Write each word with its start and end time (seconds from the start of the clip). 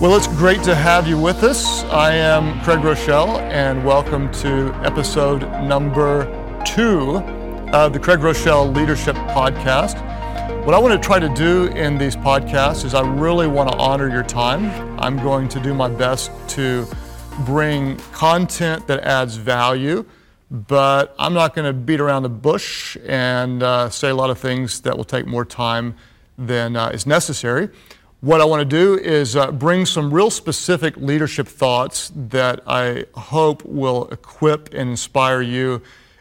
Well, 0.00 0.16
it's 0.16 0.28
great 0.28 0.62
to 0.62 0.74
have 0.74 1.06
you 1.06 1.18
with 1.18 1.42
us. 1.42 1.84
I 1.84 2.14
am 2.14 2.58
Craig 2.62 2.78
Groeschel, 2.78 3.38
and 3.50 3.84
welcome 3.84 4.32
to 4.32 4.72
episode 4.82 5.42
number 5.62 6.24
two 6.64 7.18
of 7.74 7.92
the 7.92 7.98
Craig 7.98 8.20
Groeschel 8.20 8.74
Leadership 8.74 9.14
Podcast. 9.14 9.96
What 10.64 10.74
I 10.74 10.78
want 10.78 10.94
to 10.94 11.06
try 11.06 11.18
to 11.18 11.28
do 11.34 11.66
in 11.76 11.98
these 11.98 12.16
podcasts 12.16 12.86
is 12.86 12.94
I 12.94 13.06
really 13.06 13.46
want 13.46 13.72
to 13.72 13.76
honor 13.76 14.08
your 14.08 14.22
time. 14.22 14.98
I'm 14.98 15.18
going 15.18 15.48
to 15.48 15.60
do 15.60 15.74
my 15.74 15.90
best 15.90 16.30
to 16.56 16.86
bring 17.44 17.98
content 18.12 18.86
that 18.86 19.00
adds 19.00 19.36
value, 19.36 20.06
but 20.50 21.14
I'm 21.18 21.34
not 21.34 21.54
going 21.54 21.66
to 21.66 21.74
beat 21.74 22.00
around 22.00 22.22
the 22.22 22.30
bush 22.30 22.96
and 23.06 23.62
uh, 23.62 23.90
say 23.90 24.08
a 24.08 24.14
lot 24.14 24.30
of 24.30 24.38
things 24.38 24.80
that 24.80 24.96
will 24.96 25.04
take 25.04 25.26
more 25.26 25.44
time 25.44 25.94
than 26.38 26.74
uh, 26.74 26.88
is 26.88 27.06
necessary. 27.06 27.68
What 28.22 28.42
I 28.42 28.44
want 28.44 28.60
to 28.60 28.66
do 28.66 28.98
is 28.98 29.34
uh, 29.34 29.50
bring 29.50 29.86
some 29.86 30.12
real 30.12 30.28
specific 30.28 30.94
leadership 30.98 31.48
thoughts 31.48 32.12
that 32.14 32.60
I 32.66 33.06
hope 33.14 33.64
will 33.64 34.08
equip 34.08 34.74
and 34.74 34.90
inspire 34.90 35.40
you 35.40 35.80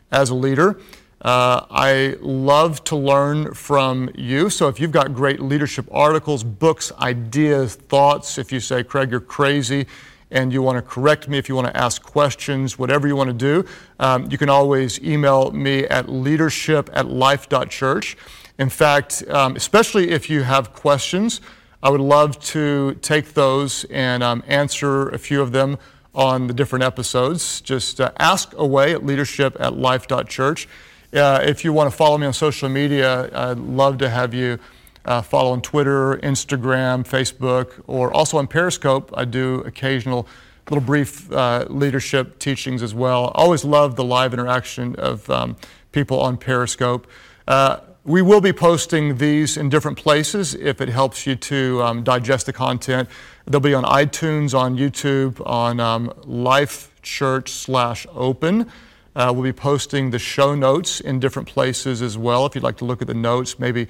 as 0.10 0.30
a 0.30 0.36
leader. 0.36 0.80
Uh, 1.22 1.66
I 1.70 2.16
love 2.22 2.86
to 2.86 2.96
learn 2.96 3.54
from 3.54 4.10
you. 4.16 4.50
So 4.50 4.70
if 4.70 4.80
you've 4.80 4.94
got 4.94 5.14
great 5.14 5.42
leadership 5.42 5.90
articles, 5.92 6.42
books, 6.42 6.94
ideas, 7.02 7.76
thoughts, 7.76 8.38
if 8.38 8.54
you 8.54 8.62
say, 8.62 8.82
Craig, 8.82 9.12
you're 9.12 9.20
crazy, 9.20 9.86
and 10.32 10.54
you 10.54 10.62
want 10.62 10.78
to 10.78 10.82
correct 10.82 11.28
me, 11.28 11.38
if 11.38 11.50
you 11.50 11.56
want 11.56 11.68
to 11.68 11.76
ask 11.76 12.02
questions, 12.02 12.80
whatever 12.80 13.10
you 13.10 13.18
want 13.18 13.28
to 13.28 13.34
do, 13.34 13.68
um, 14.00 14.26
you 14.32 14.38
can 14.38 14.48
always 14.48 15.04
email 15.04 15.52
me 15.52 15.84
at 15.88 16.08
leadership 16.08 16.90
at 16.94 17.10
life.church. 17.10 18.16
In 18.58 18.70
fact, 18.70 19.22
um, 19.28 19.58
especially 19.58 20.12
if 20.12 20.30
you 20.30 20.44
have 20.44 20.72
questions, 20.72 21.42
I 21.82 21.90
would 21.90 22.02
love 22.02 22.40
to 22.46 22.96
take 23.02 23.34
those 23.34 23.86
and 23.86 24.22
um, 24.22 24.44
answer 24.48 25.10
a 25.10 25.18
few 25.18 25.42
of 25.42 25.52
them 25.52 25.78
on 26.14 26.48
the 26.48 26.54
different 26.54 26.84
episodes. 26.84 27.62
Just 27.62 28.02
uh, 28.02 28.12
ask 28.20 28.54
away 28.58 28.94
at 28.94 29.06
leadership 29.06 29.56
at 29.60 29.78
life.church. 29.78 30.68
Uh, 31.14 31.40
if 31.44 31.64
you 31.64 31.72
want 31.72 31.90
to 31.90 31.96
follow 31.96 32.18
me 32.18 32.28
on 32.28 32.34
social 32.34 32.68
media, 32.68 33.30
I'd 33.34 33.58
love 33.58 33.98
to 34.00 34.10
have 34.10 34.34
you 34.34 34.60
uh, 35.06 35.22
follow 35.22 35.52
on 35.52 35.62
Twitter, 35.62 36.18
Instagram, 36.18 37.08
Facebook, 37.08 37.82
or 37.88 38.14
also 38.14 38.38
on 38.38 38.48
Periscope. 38.48 39.12
I 39.16 39.26
do 39.26 39.62
occasional 39.62 40.28
little 40.70 40.84
brief 40.84 41.32
uh, 41.32 41.66
leadership 41.70 42.40
teachings 42.40 42.84
as 42.84 42.94
well. 42.94 43.32
Always 43.34 43.64
love 43.64 43.96
the 43.96 44.04
live 44.04 44.34
interaction 44.34 44.96
of 44.98 45.30
um, 45.30 45.56
people 45.92 46.20
on 46.20 46.38
Periscope. 46.38 47.08
Uh, 47.48 47.80
we 48.06 48.22
will 48.22 48.42
be 48.42 48.54
posting 48.54 49.18
these 49.18 49.58
in 49.58 49.70
different 49.70 49.98
places 49.98 50.56
if 50.56 50.80
it 50.80 50.90
helps 50.90 51.28
you 51.28 51.36
to 51.36 51.84
um, 51.84 52.04
digest 52.04 52.46
the 52.46 52.54
content. 52.54 53.10
They'll 53.46 53.60
be 53.60 53.74
on 53.74 53.84
iTunes, 53.84 54.58
on 54.58 54.78
YouTube, 54.78 55.46
on 55.46 55.80
um, 55.80 56.14
Life 56.24 56.96
Church 57.02 57.52
slash 57.52 58.08
Open. 58.14 58.72
Uh, 59.16 59.32
we'll 59.34 59.44
be 59.44 59.52
posting 59.52 60.12
the 60.12 60.20
show 60.20 60.56
notes 60.56 61.02
in 61.02 61.20
different 61.20 61.48
places 61.48 62.02
as 62.02 62.18
well. 62.18 62.46
If 62.46 62.56
you'd 62.56 62.64
like 62.64 62.78
to 62.78 62.86
look 62.86 63.02
at 63.02 63.08
the 63.08 63.14
notes, 63.14 63.60
maybe 63.60 63.88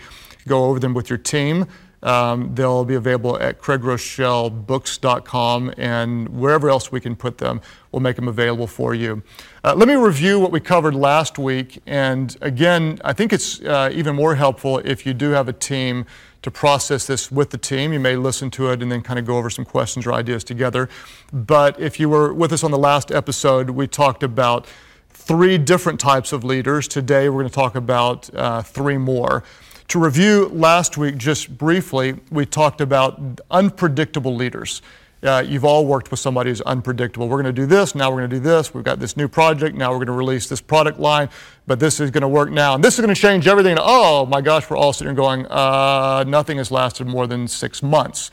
go 0.48 0.66
over 0.66 0.80
them 0.80 0.94
with 0.94 1.10
your 1.10 1.20
team. 1.20 1.68
Um, 2.02 2.56
they'll 2.56 2.86
be 2.86 2.96
available 2.96 3.38
at 3.40 3.60
craigrochelbooks.com 3.60 5.74
and 5.78 6.30
wherever 6.30 6.70
else 6.70 6.90
we 6.92 7.00
can 7.02 7.16
put 7.16 7.38
them, 7.40 7.62
we'll 7.92 8.02
make 8.02 8.16
them 8.16 8.28
available 8.28 8.68
for 8.68 8.94
you. 8.96 9.24
Uh, 9.64 9.76
let 9.76 9.88
me 9.88 9.94
review 9.96 10.40
what 10.40 10.52
we 10.52 10.60
covered 10.60 10.96
last 10.96 11.38
week. 11.38 11.80
And 11.86 12.36
again, 12.42 13.00
I 13.04 13.14
think 13.14 13.32
it's 13.34 13.62
uh, 13.62 13.92
even 13.94 14.16
more 14.16 14.34
helpful 14.36 14.80
if 14.80 15.06
you 15.06 15.14
do 15.14 15.30
have 15.32 15.48
a 15.50 15.54
team 15.54 16.06
to 16.42 16.50
process 16.50 17.06
this 17.08 17.30
with 17.32 17.50
the 17.50 17.58
team. 17.58 17.92
You 17.92 18.00
may 18.00 18.16
listen 18.16 18.50
to 18.52 18.70
it 18.70 18.82
and 18.82 18.90
then 18.92 19.02
kind 19.02 19.20
of 19.20 19.26
go 19.26 19.38
over 19.38 19.50
some 19.50 19.66
questions 19.66 20.06
or 20.06 20.14
ideas 20.14 20.46
together. 20.46 20.88
But 21.34 21.78
if 21.80 22.00
you 22.00 22.08
were 22.08 22.34
with 22.34 22.54
us 22.54 22.64
on 22.64 22.72
the 22.72 22.78
last 22.78 23.12
episode, 23.12 23.72
we 23.72 23.88
talked 23.88 24.24
about 24.24 24.66
three 25.10 25.58
different 25.58 26.00
types 26.00 26.32
of 26.32 26.46
leaders. 26.46 26.88
Today, 26.88 27.28
we're 27.28 27.42
going 27.42 27.50
to 27.50 27.56
talk 27.56 27.76
about 27.76 28.34
uh, 28.34 28.62
three 28.62 28.98
more. 28.98 29.44
To 29.90 29.98
review 29.98 30.50
last 30.54 30.98
week, 30.98 31.18
just 31.18 31.58
briefly, 31.58 32.14
we 32.30 32.46
talked 32.46 32.80
about 32.80 33.20
unpredictable 33.50 34.36
leaders. 34.36 34.84
Uh, 35.24 35.44
you've 35.44 35.66
all 35.66 35.88
worked 35.88 36.12
with 36.12 36.20
somebody 36.20 36.52
who's 36.52 36.62
unpredictable. 36.62 37.28
We're 37.28 37.42
going 37.42 37.56
to 37.56 37.62
do 37.62 37.66
this, 37.66 37.96
now 37.96 38.12
we're 38.12 38.18
going 38.18 38.30
to 38.30 38.36
do 38.36 38.40
this. 38.40 38.72
We've 38.72 38.84
got 38.84 39.00
this 39.00 39.18
new 39.18 39.28
project, 39.28 39.76
now 39.76 39.90
we're 39.90 39.98
going 39.98 40.06
to 40.06 40.12
release 40.12 40.48
this 40.48 40.62
product 40.62 41.00
line, 41.00 41.28
but 41.66 41.80
this 41.80 42.00
is 42.00 42.12
going 42.12 42.22
to 42.22 42.28
work 42.28 42.52
now. 42.52 42.76
And 42.76 42.84
this 42.84 43.00
is 43.00 43.04
going 43.04 43.16
to 43.16 43.20
change 43.20 43.48
everything. 43.48 43.72
And, 43.72 43.82
oh 43.82 44.28
my 44.28 44.42
gosh, 44.42 44.70
we're 44.70 44.78
all 44.78 44.94
sitting 44.94 45.10
here 45.10 45.16
going, 45.16 45.48
uh, 45.48 46.24
nothing 46.28 46.58
has 46.58 46.70
lasted 46.70 47.08
more 47.08 47.26
than 47.26 47.48
six 47.48 47.82
months. 47.82 48.30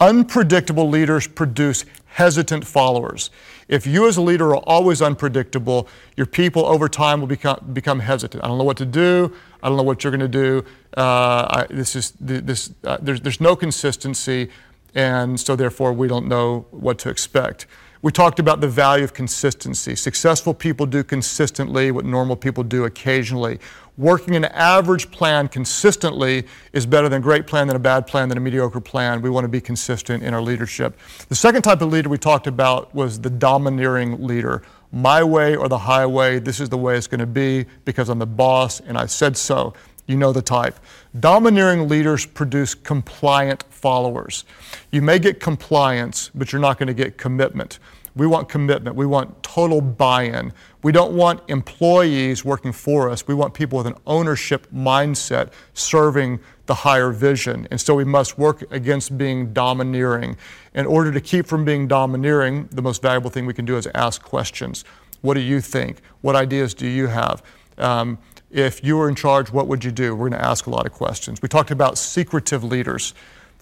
Unpredictable 0.00 0.88
leaders 0.88 1.26
produce 1.26 1.84
hesitant 2.06 2.66
followers. 2.66 3.30
If 3.68 3.86
you 3.86 4.06
as 4.06 4.16
a 4.16 4.22
leader 4.22 4.50
are 4.50 4.62
always 4.66 5.00
unpredictable, 5.00 5.88
your 6.16 6.26
people 6.26 6.66
over 6.66 6.88
time 6.88 7.20
will 7.20 7.26
become, 7.26 7.70
become 7.72 8.00
hesitant. 8.00 8.44
I 8.44 8.48
don't 8.48 8.58
know 8.58 8.64
what 8.64 8.76
to 8.78 8.86
do. 8.86 9.34
I 9.62 9.68
don't 9.68 9.76
know 9.76 9.82
what 9.82 10.04
you're 10.04 10.10
going 10.10 10.20
to 10.20 10.28
do. 10.28 10.64
Uh, 10.96 11.46
I, 11.48 11.66
this 11.70 11.96
is, 11.96 12.12
this, 12.20 12.72
uh, 12.84 12.98
there's, 13.00 13.20
there's 13.22 13.40
no 13.40 13.56
consistency, 13.56 14.50
and 14.94 15.40
so 15.40 15.56
therefore 15.56 15.92
we 15.92 16.08
don't 16.08 16.28
know 16.28 16.66
what 16.70 16.98
to 16.98 17.08
expect. 17.08 17.66
We 18.02 18.10
talked 18.10 18.40
about 18.40 18.60
the 18.60 18.66
value 18.66 19.04
of 19.04 19.14
consistency. 19.14 19.94
Successful 19.94 20.54
people 20.54 20.86
do 20.86 21.04
consistently 21.04 21.92
what 21.92 22.04
normal 22.04 22.34
people 22.34 22.64
do 22.64 22.84
occasionally. 22.84 23.60
Working 23.96 24.34
an 24.34 24.46
average 24.46 25.12
plan 25.12 25.46
consistently 25.46 26.44
is 26.72 26.84
better 26.84 27.08
than 27.08 27.20
a 27.20 27.22
great 27.22 27.46
plan 27.46 27.68
than 27.68 27.76
a 27.76 27.78
bad 27.78 28.08
plan 28.08 28.28
than 28.28 28.38
a 28.38 28.40
mediocre 28.40 28.80
plan. 28.80 29.22
We 29.22 29.30
want 29.30 29.44
to 29.44 29.48
be 29.48 29.60
consistent 29.60 30.24
in 30.24 30.34
our 30.34 30.42
leadership. 30.42 30.98
The 31.28 31.36
second 31.36 31.62
type 31.62 31.80
of 31.80 31.92
leader 31.92 32.08
we 32.08 32.18
talked 32.18 32.48
about 32.48 32.92
was 32.92 33.20
the 33.20 33.30
domineering 33.30 34.26
leader. 34.26 34.64
My 34.90 35.22
way 35.22 35.54
or 35.54 35.68
the 35.68 35.78
highway, 35.78 36.40
this 36.40 36.58
is 36.58 36.68
the 36.68 36.78
way 36.78 36.96
it's 36.96 37.06
going 37.06 37.20
to 37.20 37.26
be 37.26 37.66
because 37.84 38.08
I'm 38.08 38.18
the 38.18 38.26
boss 38.26 38.80
and 38.80 38.98
I 38.98 39.06
said 39.06 39.36
so. 39.36 39.74
You 40.06 40.16
know 40.16 40.32
the 40.32 40.42
type. 40.42 40.78
Domineering 41.18 41.88
leaders 41.88 42.26
produce 42.26 42.74
compliant 42.74 43.64
followers. 43.70 44.44
You 44.90 45.02
may 45.02 45.18
get 45.18 45.40
compliance, 45.40 46.30
but 46.34 46.52
you're 46.52 46.60
not 46.60 46.78
going 46.78 46.88
to 46.88 46.94
get 46.94 47.18
commitment. 47.18 47.78
We 48.14 48.26
want 48.26 48.48
commitment. 48.48 48.94
We 48.94 49.06
want 49.06 49.42
total 49.42 49.80
buy 49.80 50.24
in. 50.24 50.52
We 50.82 50.92
don't 50.92 51.14
want 51.14 51.40
employees 51.48 52.44
working 52.44 52.72
for 52.72 53.08
us. 53.08 53.26
We 53.26 53.34
want 53.34 53.54
people 53.54 53.78
with 53.78 53.86
an 53.86 53.94
ownership 54.06 54.66
mindset 54.70 55.52
serving 55.72 56.40
the 56.66 56.74
higher 56.74 57.10
vision. 57.10 57.66
And 57.70 57.80
so 57.80 57.94
we 57.94 58.04
must 58.04 58.38
work 58.38 58.64
against 58.70 59.16
being 59.16 59.52
domineering. 59.54 60.36
In 60.74 60.84
order 60.84 61.10
to 61.10 61.20
keep 61.20 61.46
from 61.46 61.64
being 61.64 61.88
domineering, 61.88 62.68
the 62.70 62.82
most 62.82 63.00
valuable 63.00 63.30
thing 63.30 63.46
we 63.46 63.54
can 63.54 63.64
do 63.64 63.76
is 63.76 63.86
ask 63.94 64.22
questions. 64.22 64.84
What 65.22 65.34
do 65.34 65.40
you 65.40 65.60
think? 65.60 66.02
What 66.20 66.36
ideas 66.36 66.74
do 66.74 66.86
you 66.86 67.06
have? 67.06 67.42
Um, 67.78 68.18
if 68.52 68.84
you 68.84 68.96
were 68.98 69.08
in 69.08 69.14
charge, 69.14 69.50
what 69.50 69.66
would 69.66 69.82
you 69.82 69.90
do? 69.90 70.14
We're 70.14 70.28
going 70.28 70.40
to 70.40 70.46
ask 70.46 70.66
a 70.66 70.70
lot 70.70 70.86
of 70.86 70.92
questions. 70.92 71.40
We 71.40 71.48
talked 71.48 71.70
about 71.70 71.96
secretive 71.96 72.62
leaders. 72.62 73.14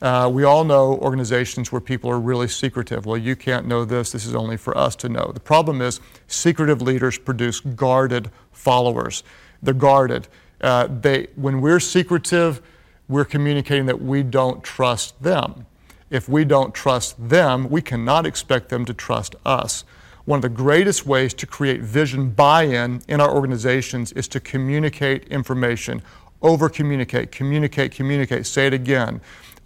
Uh, 0.02 0.28
we 0.32 0.44
all 0.44 0.64
know 0.64 0.96
organizations 0.96 1.70
where 1.70 1.80
people 1.80 2.10
are 2.10 2.18
really 2.18 2.48
secretive. 2.48 3.06
Well, 3.06 3.18
you 3.18 3.36
can't 3.36 3.66
know 3.66 3.84
this, 3.84 4.12
this 4.12 4.26
is 4.26 4.34
only 4.34 4.56
for 4.56 4.76
us 4.76 4.96
to 4.96 5.08
know. 5.08 5.30
The 5.32 5.40
problem 5.40 5.80
is, 5.80 6.00
secretive 6.26 6.82
leaders 6.82 7.18
produce 7.18 7.60
guarded 7.60 8.30
followers. 8.50 9.22
They're 9.62 9.74
guarded. 9.74 10.26
Uh, 10.60 10.88
they, 10.88 11.28
when 11.36 11.60
we're 11.60 11.80
secretive, 11.80 12.60
we're 13.08 13.24
communicating 13.24 13.86
that 13.86 14.00
we 14.00 14.22
don't 14.22 14.64
trust 14.64 15.22
them. 15.22 15.66
If 16.10 16.28
we 16.28 16.44
don't 16.44 16.74
trust 16.74 17.28
them, 17.28 17.68
we 17.70 17.82
cannot 17.82 18.26
expect 18.26 18.70
them 18.70 18.84
to 18.86 18.94
trust 18.94 19.36
us. 19.44 19.84
One 20.24 20.38
of 20.38 20.42
the 20.42 20.48
greatest 20.48 21.06
ways 21.06 21.34
to 21.34 21.46
create 21.46 21.80
vision 21.80 22.30
buy 22.30 22.64
in 22.64 23.02
in 23.08 23.20
our 23.20 23.34
organizations 23.34 24.12
is 24.12 24.28
to 24.28 24.40
communicate 24.40 25.24
information, 25.28 26.02
over 26.42 26.68
communicate, 26.68 27.32
communicate, 27.32 27.92
communicate. 27.92 28.46
Say 28.46 28.66
it 28.66 28.74
again 28.74 29.20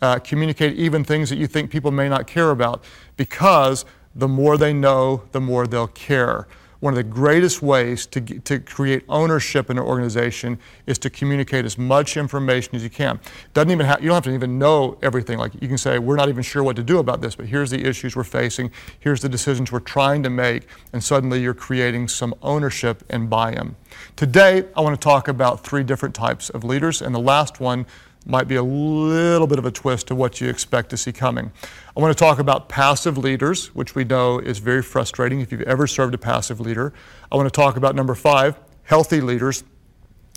uh, 0.05 0.19
communicate 0.19 0.77
even 0.77 1.03
things 1.03 1.31
that 1.31 1.37
you 1.37 1.47
think 1.47 1.71
people 1.71 1.91
may 1.91 2.09
not 2.09 2.27
care 2.27 2.51
about 2.51 2.85
because 3.17 3.87
the 4.15 4.29
more 4.29 4.59
they 4.59 4.73
know, 4.73 5.23
the 5.33 5.41
more 5.41 5.67
they'll 5.67 5.87
care. 5.87 6.47
One 6.85 6.93
of 6.93 6.97
the 6.97 7.03
greatest 7.03 7.63
ways 7.63 8.05
to, 8.09 8.21
to 8.21 8.61
create 8.61 9.05
ownership 9.09 9.71
in 9.71 9.79
an 9.79 9.85
organization 9.85 10.59
is 10.85 10.99
to 10.99 11.09
communicate 11.09 11.65
as 11.65 11.79
much 11.79 12.19
information 12.19 12.77
as 12.77 12.83
you 12.83 12.91
can. 12.91 13.19
Doesn't 13.55 13.71
even 13.71 13.87
have, 13.87 14.03
you 14.03 14.09
don't 14.09 14.17
have 14.17 14.25
to 14.25 14.35
even 14.35 14.59
know 14.59 14.99
everything. 15.01 15.39
Like 15.39 15.55
you 15.63 15.67
can 15.67 15.79
say, 15.79 15.99
we're 15.99 16.17
not 16.17 16.29
even 16.29 16.43
sure 16.43 16.63
what 16.63 16.77
to 16.77 16.83
do 16.83 16.99
about 16.99 17.23
this, 17.23 17.37
but 17.37 17.47
here's 17.47 17.71
the 17.71 17.83
issues 17.83 18.15
we're 18.15 18.23
facing, 18.23 18.71
here's 19.01 19.23
the 19.23 19.31
decisions 19.31 19.73
we're 19.73 19.81
trying 19.81 20.23
to 20.25 20.29
make, 20.29 20.69
and 20.93 21.03
suddenly 21.03 21.41
you're 21.41 21.55
creating 21.55 22.07
some 22.07 22.35
ownership 22.43 23.03
and 23.09 23.31
buy-in. 23.31 23.77
Today, 24.15 24.65
I 24.77 24.83
want 24.83 24.95
to 24.95 25.03
talk 25.03 25.27
about 25.27 25.65
three 25.65 25.85
different 25.85 26.15
types 26.15 26.51
of 26.51 26.65
leaders, 26.65 27.01
and 27.01 27.15
the 27.15 27.19
last 27.19 27.61
one 27.61 27.87
might 28.27 28.49
be 28.49 28.57
a 28.57 28.63
little 28.63 29.47
bit 29.47 29.59
of 29.59 29.67
a 29.67 29.71
twist 29.71 30.07
to 30.09 30.15
what 30.15 30.41
you 30.41 30.49
expect 30.49 30.91
to 30.91 30.97
see 30.97 31.13
coming. 31.13 31.53
I 31.97 32.01
want 32.01 32.17
to 32.17 32.19
talk 32.19 32.39
about 32.39 32.69
passive 32.69 33.19
leaders, 33.19 33.75
which 33.75 33.95
we 33.95 34.05
know 34.05 34.39
is 34.39 34.59
very 34.59 34.83
frustrating 34.83 35.41
if 35.41 35.53
you've 35.53 35.63
ever 35.63 35.87
served 35.87 36.15
a 36.15 36.19
passive 36.19 36.61
leader. 36.61 36.93
I 37.31 37.37
want 37.37 37.47
to 37.47 37.57
talk 37.57 37.77
about 37.77 37.95
number 37.95 38.15
five, 38.15 38.59
healthy 38.85 39.21
leaders. 39.21 39.65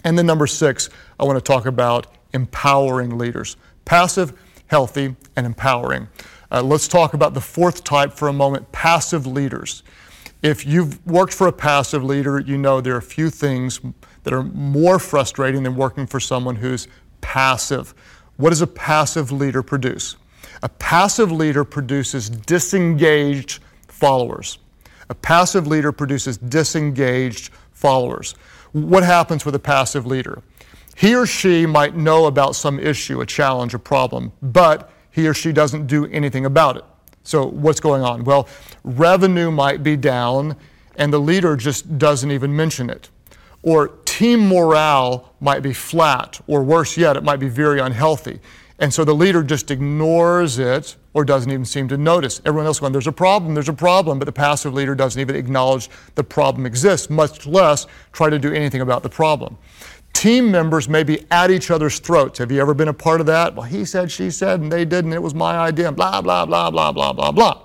And 0.03 0.17
then 0.17 0.25
number 0.25 0.47
six, 0.47 0.89
I 1.19 1.23
want 1.23 1.37
to 1.37 1.41
talk 1.41 1.65
about 1.65 2.07
empowering 2.33 3.17
leaders. 3.17 3.57
Passive, 3.85 4.33
healthy, 4.67 5.15
and 5.35 5.45
empowering. 5.45 6.07
Uh, 6.51 6.61
let's 6.61 6.87
talk 6.87 7.13
about 7.13 7.33
the 7.33 7.41
fourth 7.41 7.83
type 7.83 8.13
for 8.13 8.27
a 8.27 8.33
moment 8.33 8.71
passive 8.71 9.25
leaders. 9.25 9.83
If 10.43 10.65
you've 10.65 11.05
worked 11.05 11.33
for 11.33 11.47
a 11.47 11.51
passive 11.51 12.03
leader, 12.03 12.39
you 12.39 12.57
know 12.57 12.79
there 12.79 12.93
are 12.93 12.99
a 12.99 13.01
few 13.01 13.29
things 13.29 13.81
that 14.23 14.33
are 14.33 14.43
more 14.43 14.99
frustrating 14.99 15.63
than 15.63 15.75
working 15.75 16.05
for 16.05 16.19
someone 16.19 16.57
who's 16.57 16.87
passive. 17.21 17.93
What 18.37 18.49
does 18.49 18.61
a 18.61 18.67
passive 18.67 19.31
leader 19.31 19.63
produce? 19.63 20.15
A 20.63 20.69
passive 20.69 21.31
leader 21.31 21.63
produces 21.63 22.29
disengaged 22.29 23.61
followers. 23.87 24.59
A 25.09 25.15
passive 25.15 25.67
leader 25.67 25.91
produces 25.91 26.37
disengaged 26.37 27.51
followers. 27.71 28.33
What 28.71 29.03
happens 29.03 29.45
with 29.45 29.55
a 29.55 29.59
passive 29.59 30.05
leader? 30.05 30.41
He 30.95 31.15
or 31.15 31.25
she 31.25 31.65
might 31.65 31.95
know 31.95 32.25
about 32.25 32.55
some 32.55 32.79
issue, 32.79 33.21
a 33.21 33.25
challenge, 33.25 33.73
a 33.73 33.79
problem, 33.79 34.31
but 34.41 34.91
he 35.11 35.27
or 35.27 35.33
she 35.33 35.51
doesn't 35.51 35.87
do 35.87 36.05
anything 36.07 36.45
about 36.45 36.77
it. 36.77 36.83
So, 37.23 37.45
what's 37.45 37.79
going 37.79 38.01
on? 38.01 38.23
Well, 38.23 38.47
revenue 38.83 39.51
might 39.51 39.83
be 39.83 39.95
down, 39.95 40.55
and 40.95 41.13
the 41.13 41.19
leader 41.19 41.55
just 41.55 41.97
doesn't 41.97 42.31
even 42.31 42.55
mention 42.55 42.89
it. 42.89 43.09
Or 43.63 43.89
team 44.17 44.47
morale 44.47 45.31
might 45.39 45.61
be 45.61 45.73
flat, 45.73 46.41
or 46.47 46.63
worse 46.63 46.97
yet, 46.97 47.15
it 47.15 47.23
might 47.23 47.39
be 47.39 47.47
very 47.47 47.79
unhealthy. 47.79 48.39
And 48.79 48.91
so 48.91 49.05
the 49.05 49.13
leader 49.13 49.43
just 49.43 49.69
ignores 49.69 50.57
it 50.57 50.95
or 51.13 51.23
doesn't 51.23 51.51
even 51.51 51.65
seem 51.65 51.87
to 51.89 51.97
notice. 51.97 52.41
Everyone 52.43 52.65
else 52.65 52.79
going, 52.79 52.93
there's 52.93 53.05
a 53.05 53.11
problem, 53.11 53.53
there's 53.53 53.69
a 53.69 53.73
problem, 53.73 54.17
but 54.17 54.25
the 54.25 54.31
passive 54.31 54.73
leader 54.73 54.95
doesn't 54.95 55.21
even 55.21 55.35
acknowledge 55.35 55.91
the 56.15 56.23
problem 56.23 56.65
exists, 56.65 57.11
much 57.11 57.45
less 57.45 57.85
try 58.11 58.27
to 58.27 58.39
do 58.39 58.51
anything 58.51 58.81
about 58.81 59.03
the 59.03 59.09
problem. 59.09 59.55
Team 60.13 60.49
members 60.49 60.89
may 60.89 61.03
be 61.03 61.23
at 61.29 61.51
each 61.51 61.69
other's 61.69 61.99
throats. 61.99 62.39
Have 62.39 62.51
you 62.51 62.59
ever 62.59 62.73
been 62.73 62.87
a 62.87 62.93
part 62.93 63.19
of 63.19 63.27
that? 63.27 63.53
Well, 63.53 63.67
he 63.67 63.85
said, 63.85 64.11
she 64.11 64.31
said, 64.31 64.61
and 64.61 64.71
they 64.71 64.83
didn't, 64.83 65.13
it 65.13 65.21
was 65.21 65.35
my 65.35 65.59
idea, 65.59 65.91
blah, 65.91 66.23
blah, 66.23 66.43
blah, 66.47 66.71
blah, 66.71 66.91
blah, 66.91 67.13
blah, 67.13 67.31
blah. 67.31 67.61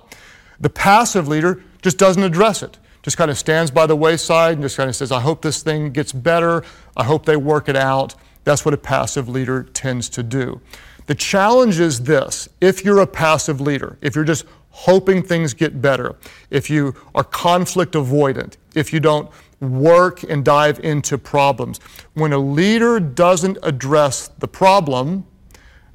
The 0.59 0.69
passive 0.69 1.27
leader 1.27 1.63
just 1.81 1.97
doesn't 1.97 2.21
address 2.21 2.61
it, 2.61 2.77
just 3.03 3.17
kind 3.17 3.29
of 3.29 3.37
stands 3.37 3.69
by 3.69 3.85
the 3.85 3.95
wayside 3.95 4.53
and 4.53 4.61
just 4.63 4.77
kind 4.77 4.89
of 4.89 4.95
says, 4.95 5.11
I 5.11 5.19
hope 5.19 5.41
this 5.41 5.61
thing 5.61 5.91
gets 5.91 6.11
better. 6.11 6.63
I 6.97 7.03
hope 7.03 7.25
they 7.25 7.37
work 7.37 7.69
it 7.69 7.75
out. 7.75 8.15
That's 8.45 8.65
what 8.65 8.73
a 8.73 8.77
passive 8.77 9.29
leader 9.29 9.63
tends 9.63 10.09
to 10.09 10.23
do. 10.23 10.61
The 11.05 11.15
challenge 11.15 11.79
is 11.79 12.03
this 12.03 12.47
if 12.61 12.83
you're 12.85 12.99
a 12.99 13.07
passive 13.07 13.59
leader, 13.59 13.97
if 14.01 14.15
you're 14.15 14.23
just 14.23 14.45
hoping 14.69 15.21
things 15.21 15.53
get 15.53 15.81
better, 15.81 16.15
if 16.49 16.69
you 16.69 16.95
are 17.13 17.23
conflict 17.23 17.93
avoidant, 17.93 18.55
if 18.73 18.93
you 18.93 18.99
don't 18.99 19.29
work 19.59 20.23
and 20.23 20.43
dive 20.43 20.79
into 20.79 21.17
problems, 21.17 21.79
when 22.13 22.31
a 22.31 22.37
leader 22.37 22.99
doesn't 22.99 23.57
address 23.63 24.29
the 24.39 24.47
problem, 24.47 25.25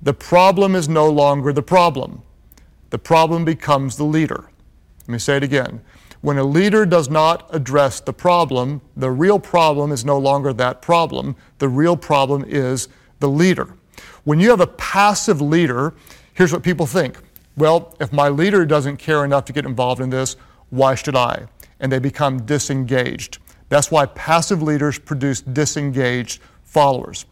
the 0.03 0.15
problem 0.15 0.77
is 0.77 0.89
no 0.89 1.09
longer 1.09 1.53
the 1.53 1.63
problem. 1.63 2.23
The 2.91 2.99
problem 2.99 3.45
becomes 3.45 3.97
the 3.97 4.05
leader. 4.05 4.49
Let 5.01 5.09
me 5.09 5.19
say 5.19 5.39
it 5.39 5.43
again. 5.43 5.81
When 6.21 6.39
a 6.39 6.45
leader 6.45 6.85
does 6.85 7.09
not 7.09 7.49
address 7.55 8.01
the 8.01 8.13
problem, 8.13 8.81
the 8.97 9.11
real 9.11 9.39
problem 9.39 9.93
is 9.93 10.05
no 10.05 10.19
longer 10.19 10.53
that 10.55 10.83
problem. 10.83 11.37
The 11.59 11.69
real 11.69 11.97
problem 11.97 12.45
is 12.47 12.89
the 13.21 13.29
leader. 13.29 13.75
When 14.25 14.41
you 14.41 14.51
have 14.51 14.61
a 14.61 14.67
passive 14.67 15.41
leader, 15.41 15.95
here's 16.35 16.53
what 16.53 16.63
people 16.63 16.87
think. 16.87 17.19
Well, 17.57 17.97
if 18.01 18.13
my 18.13 18.29
leader 18.29 18.67
doesn't 18.67 18.97
care 18.97 19.25
enough 19.25 19.45
to 19.47 19.53
get 19.53 19.65
involved 19.65 20.01
in 20.01 20.11
this, 20.11 20.37
why 20.71 20.95
should 20.97 21.17
I? 21.17 21.47
And 21.81 21.91
they 21.91 21.99
become 21.99 22.45
disengaged. 22.45 23.39
That's 23.69 23.91
why 23.91 24.07
passive 24.07 24.63
leaders 24.63 24.99
produce 24.99 25.41
disengaged 25.41 26.41
followers. 26.65 27.27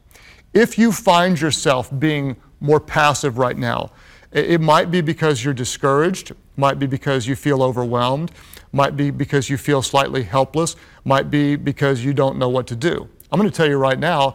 If 0.55 0.79
you 0.79 0.93
find 0.93 1.41
yourself 1.41 1.91
being 1.99 2.37
more 2.61 2.81
passive 2.81 3.39
right 3.39 3.57
now, 3.57 3.91
it 4.33 4.61
might 4.61 4.91
be 4.91 5.01
because 5.01 5.45
you're 5.45 5.55
discouraged, 5.55 6.33
might 6.57 6.79
be 6.79 6.87
because 6.87 7.27
you 7.27 7.37
feel 7.37 7.63
overwhelmed, 7.63 8.33
might 8.77 8.97
be 8.97 9.11
because 9.11 9.49
you 9.51 9.57
feel 9.57 9.83
slightly 9.83 10.23
helpless, 10.23 10.77
might 11.05 11.31
be 11.31 11.57
because 11.57 12.05
you 12.05 12.13
don't 12.13 12.39
know 12.39 12.49
what 12.49 12.67
to 12.69 12.77
do. 12.77 13.09
I'm 13.33 13.41
going 13.41 13.51
to 13.51 13.57
tell 13.57 13.69
you 13.69 13.79
right 13.79 13.99
now, 13.99 14.35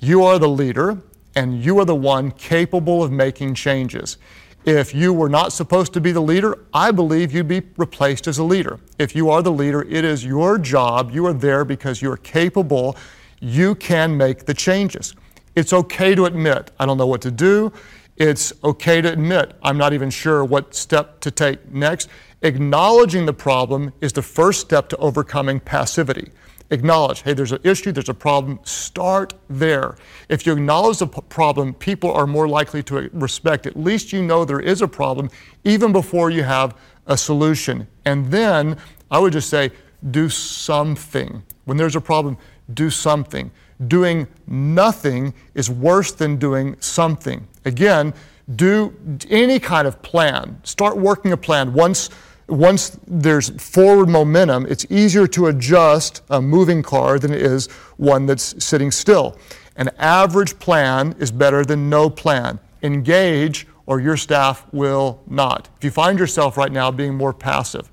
you 0.00 0.24
are 0.24 0.38
the 0.38 0.48
leader 0.48 1.00
and 1.36 1.64
you 1.64 1.78
are 1.78 1.84
the 1.84 1.94
one 1.94 2.32
capable 2.32 3.02
of 3.02 3.12
making 3.12 3.54
changes. 3.54 4.18
If 4.64 4.92
you 4.92 5.12
were 5.12 5.28
not 5.28 5.52
supposed 5.52 5.92
to 5.92 6.00
be 6.00 6.10
the 6.10 6.20
leader, 6.20 6.58
I 6.74 6.90
believe 6.90 7.32
you'd 7.32 7.46
be 7.46 7.62
replaced 7.76 8.26
as 8.26 8.38
a 8.38 8.42
leader. 8.42 8.80
If 8.98 9.14
you 9.14 9.30
are 9.30 9.40
the 9.40 9.52
leader, 9.52 9.82
it 9.82 10.04
is 10.04 10.24
your 10.24 10.58
job. 10.58 11.12
You 11.12 11.24
are 11.26 11.32
there 11.32 11.64
because 11.64 12.02
you 12.02 12.10
are 12.10 12.16
capable. 12.16 12.96
You 13.40 13.76
can 13.76 14.16
make 14.16 14.46
the 14.46 14.54
changes. 14.54 15.14
It's 15.54 15.72
okay 15.72 16.16
to 16.16 16.24
admit, 16.24 16.72
I 16.80 16.86
don't 16.86 16.98
know 16.98 17.06
what 17.06 17.22
to 17.22 17.30
do. 17.30 17.72
It's 18.16 18.52
okay 18.64 19.00
to 19.00 19.12
admit, 19.12 19.52
I'm 19.62 19.76
not 19.76 19.92
even 19.92 20.10
sure 20.10 20.44
what 20.44 20.74
step 20.74 21.20
to 21.20 21.30
take 21.30 21.70
next. 21.72 22.08
Acknowledging 22.42 23.26
the 23.26 23.32
problem 23.32 23.92
is 24.00 24.12
the 24.12 24.22
first 24.22 24.60
step 24.60 24.88
to 24.90 24.96
overcoming 24.96 25.60
passivity 25.60 26.30
acknowledge 26.70 27.22
hey, 27.22 27.32
there's 27.32 27.52
an 27.52 27.60
issue, 27.62 27.92
there's 27.92 28.08
a 28.08 28.14
problem. 28.14 28.58
Start 28.64 29.34
there. 29.48 29.96
If 30.28 30.46
you 30.46 30.52
acknowledge 30.52 30.98
the 30.98 31.06
p- 31.06 31.20
problem, 31.28 31.74
people 31.74 32.12
are 32.12 32.26
more 32.26 32.48
likely 32.48 32.82
to 32.84 33.08
respect. 33.12 33.66
At 33.66 33.76
least 33.76 34.12
you 34.12 34.22
know 34.22 34.44
there 34.44 34.60
is 34.60 34.82
a 34.82 34.88
problem 34.88 35.30
even 35.64 35.92
before 35.92 36.30
you 36.30 36.42
have 36.42 36.76
a 37.06 37.16
solution. 37.16 37.86
And 38.04 38.30
then 38.30 38.76
I 39.10 39.18
would 39.18 39.32
just 39.32 39.48
say, 39.48 39.70
do 40.10 40.28
something. 40.28 41.42
When 41.64 41.76
there's 41.76 41.96
a 41.96 42.00
problem, 42.00 42.36
do 42.74 42.90
something. 42.90 43.50
Doing 43.86 44.26
nothing 44.46 45.34
is 45.54 45.68
worse 45.68 46.12
than 46.12 46.36
doing 46.36 46.76
something. 46.80 47.46
Again, 47.64 48.14
do 48.54 48.94
any 49.28 49.58
kind 49.58 49.86
of 49.86 50.00
plan. 50.02 50.58
Start 50.62 50.96
working 50.96 51.32
a 51.32 51.36
plan. 51.36 51.72
Once 51.72 52.10
once 52.48 52.96
there's 53.08 53.50
forward 53.60 54.08
momentum, 54.08 54.66
it's 54.66 54.86
easier 54.88 55.26
to 55.26 55.46
adjust 55.46 56.22
a 56.30 56.40
moving 56.40 56.80
car 56.80 57.18
than 57.18 57.32
it 57.32 57.42
is 57.42 57.66
one 57.96 58.24
that's 58.24 58.64
sitting 58.64 58.92
still. 58.92 59.36
An 59.76 59.90
average 59.98 60.56
plan 60.58 61.16
is 61.18 61.32
better 61.32 61.64
than 61.64 61.90
no 61.90 62.08
plan. 62.08 62.60
Engage, 62.82 63.66
or 63.86 64.00
your 64.00 64.16
staff 64.16 64.64
will 64.72 65.20
not. 65.26 65.68
If 65.78 65.84
you 65.84 65.90
find 65.90 66.18
yourself 66.18 66.56
right 66.56 66.70
now 66.70 66.90
being 66.90 67.14
more 67.14 67.32
passive, 67.32 67.90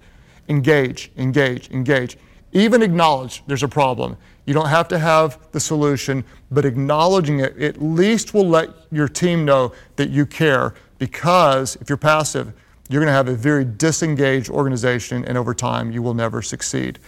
engage, 0.48 1.12
engage, 1.18 1.72
engage. 1.72 2.18
Even 2.52 2.84
acknowledge 2.84 3.44
there's 3.48 3.64
a 3.64 3.68
problem. 3.68 4.18
You 4.46 4.54
don't 4.54 4.68
have 4.68 4.88
to 4.90 5.00
have 5.00 5.40
the 5.52 5.60
solution, 5.60 6.24
but 6.52 6.66
acknowledging 6.66 7.40
it 7.40 7.58
at 7.62 7.82
least 7.82 8.34
will 8.34 8.48
let 8.48 8.70
your 8.92 9.08
team 9.08 9.46
know 9.46 9.74
that 9.96 10.10
you 10.10 10.26
care 10.26 10.74
because 11.00 11.76
if 11.78 11.90
you're 11.90 11.98
passive, 11.98 12.54
you're 12.90 13.02
going 13.02 13.08
to 13.08 13.14
have 13.14 13.30
a 13.30 13.36
very 13.36 13.66
disengaged 13.66 14.50
organization, 14.50 15.26
and 15.26 15.38
over 15.38 15.54
time, 15.54 15.92
you 15.92 16.02
will 16.02 16.14
never 16.14 16.42
succeed. 16.42 17.00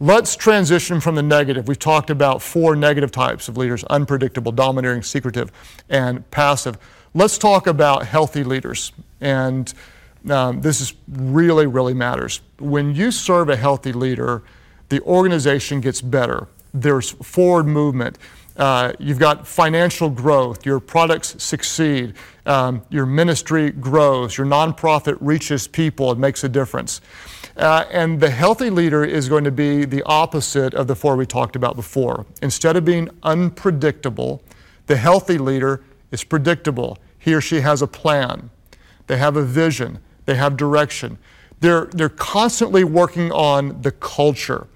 Let's 0.00 0.36
transition 0.36 1.00
from 1.00 1.14
the 1.14 1.22
negative. 1.22 1.68
We've 1.68 1.78
talked 1.78 2.10
about 2.10 2.42
four 2.42 2.76
negative 2.76 3.10
types 3.10 3.48
of 3.48 3.56
leaders 3.56 3.84
unpredictable, 3.84 4.52
domineering, 4.52 5.02
secretive, 5.02 5.50
and 5.88 6.28
passive. 6.30 6.78
Let's 7.14 7.38
talk 7.38 7.66
about 7.66 8.06
healthy 8.06 8.44
leaders. 8.44 8.92
And 9.20 9.72
um, 10.28 10.60
this 10.60 10.80
is 10.80 10.94
really, 11.08 11.66
really 11.66 11.94
matters. 11.94 12.40
When 12.58 12.94
you 12.94 13.10
serve 13.10 13.48
a 13.48 13.56
healthy 13.56 13.92
leader, 13.92 14.42
the 14.88 15.00
organization 15.02 15.80
gets 15.80 16.00
better. 16.00 16.48
There's 16.74 17.10
forward 17.10 17.66
movement. 17.66 18.18
Uh, 18.56 18.92
you've 18.98 19.18
got 19.18 19.46
financial 19.46 20.08
growth, 20.08 20.64
your 20.66 20.78
products 20.78 21.34
succeed, 21.42 22.14
um, 22.46 22.82
your 22.88 23.06
ministry 23.06 23.70
grows, 23.70 24.38
your 24.38 24.46
nonprofit 24.46 25.16
reaches 25.20 25.66
people, 25.66 26.12
it 26.12 26.18
makes 26.18 26.44
a 26.44 26.48
difference. 26.48 27.00
Uh, 27.56 27.84
and 27.90 28.20
the 28.20 28.30
healthy 28.30 28.70
leader 28.70 29.04
is 29.04 29.28
going 29.28 29.44
to 29.44 29.50
be 29.50 29.84
the 29.84 30.02
opposite 30.04 30.74
of 30.74 30.86
the 30.86 30.94
four 30.94 31.16
we 31.16 31.26
talked 31.26 31.56
about 31.56 31.74
before. 31.74 32.26
Instead 32.42 32.76
of 32.76 32.84
being 32.84 33.08
unpredictable, 33.22 34.42
the 34.86 34.96
healthy 34.96 35.38
leader 35.38 35.82
is 36.12 36.22
predictable. 36.22 36.98
He 37.18 37.34
or 37.34 37.40
she 37.40 37.60
has 37.60 37.82
a 37.82 37.86
plan, 37.86 38.50
they 39.06 39.16
have 39.16 39.36
a 39.36 39.44
vision, 39.44 39.98
they 40.26 40.34
have 40.36 40.56
direction. 40.56 41.18
They're, 41.60 41.86
they're 41.86 42.08
constantly 42.08 42.84
working 42.84 43.32
on 43.32 43.80
the 43.82 43.92
culture. 43.92 44.66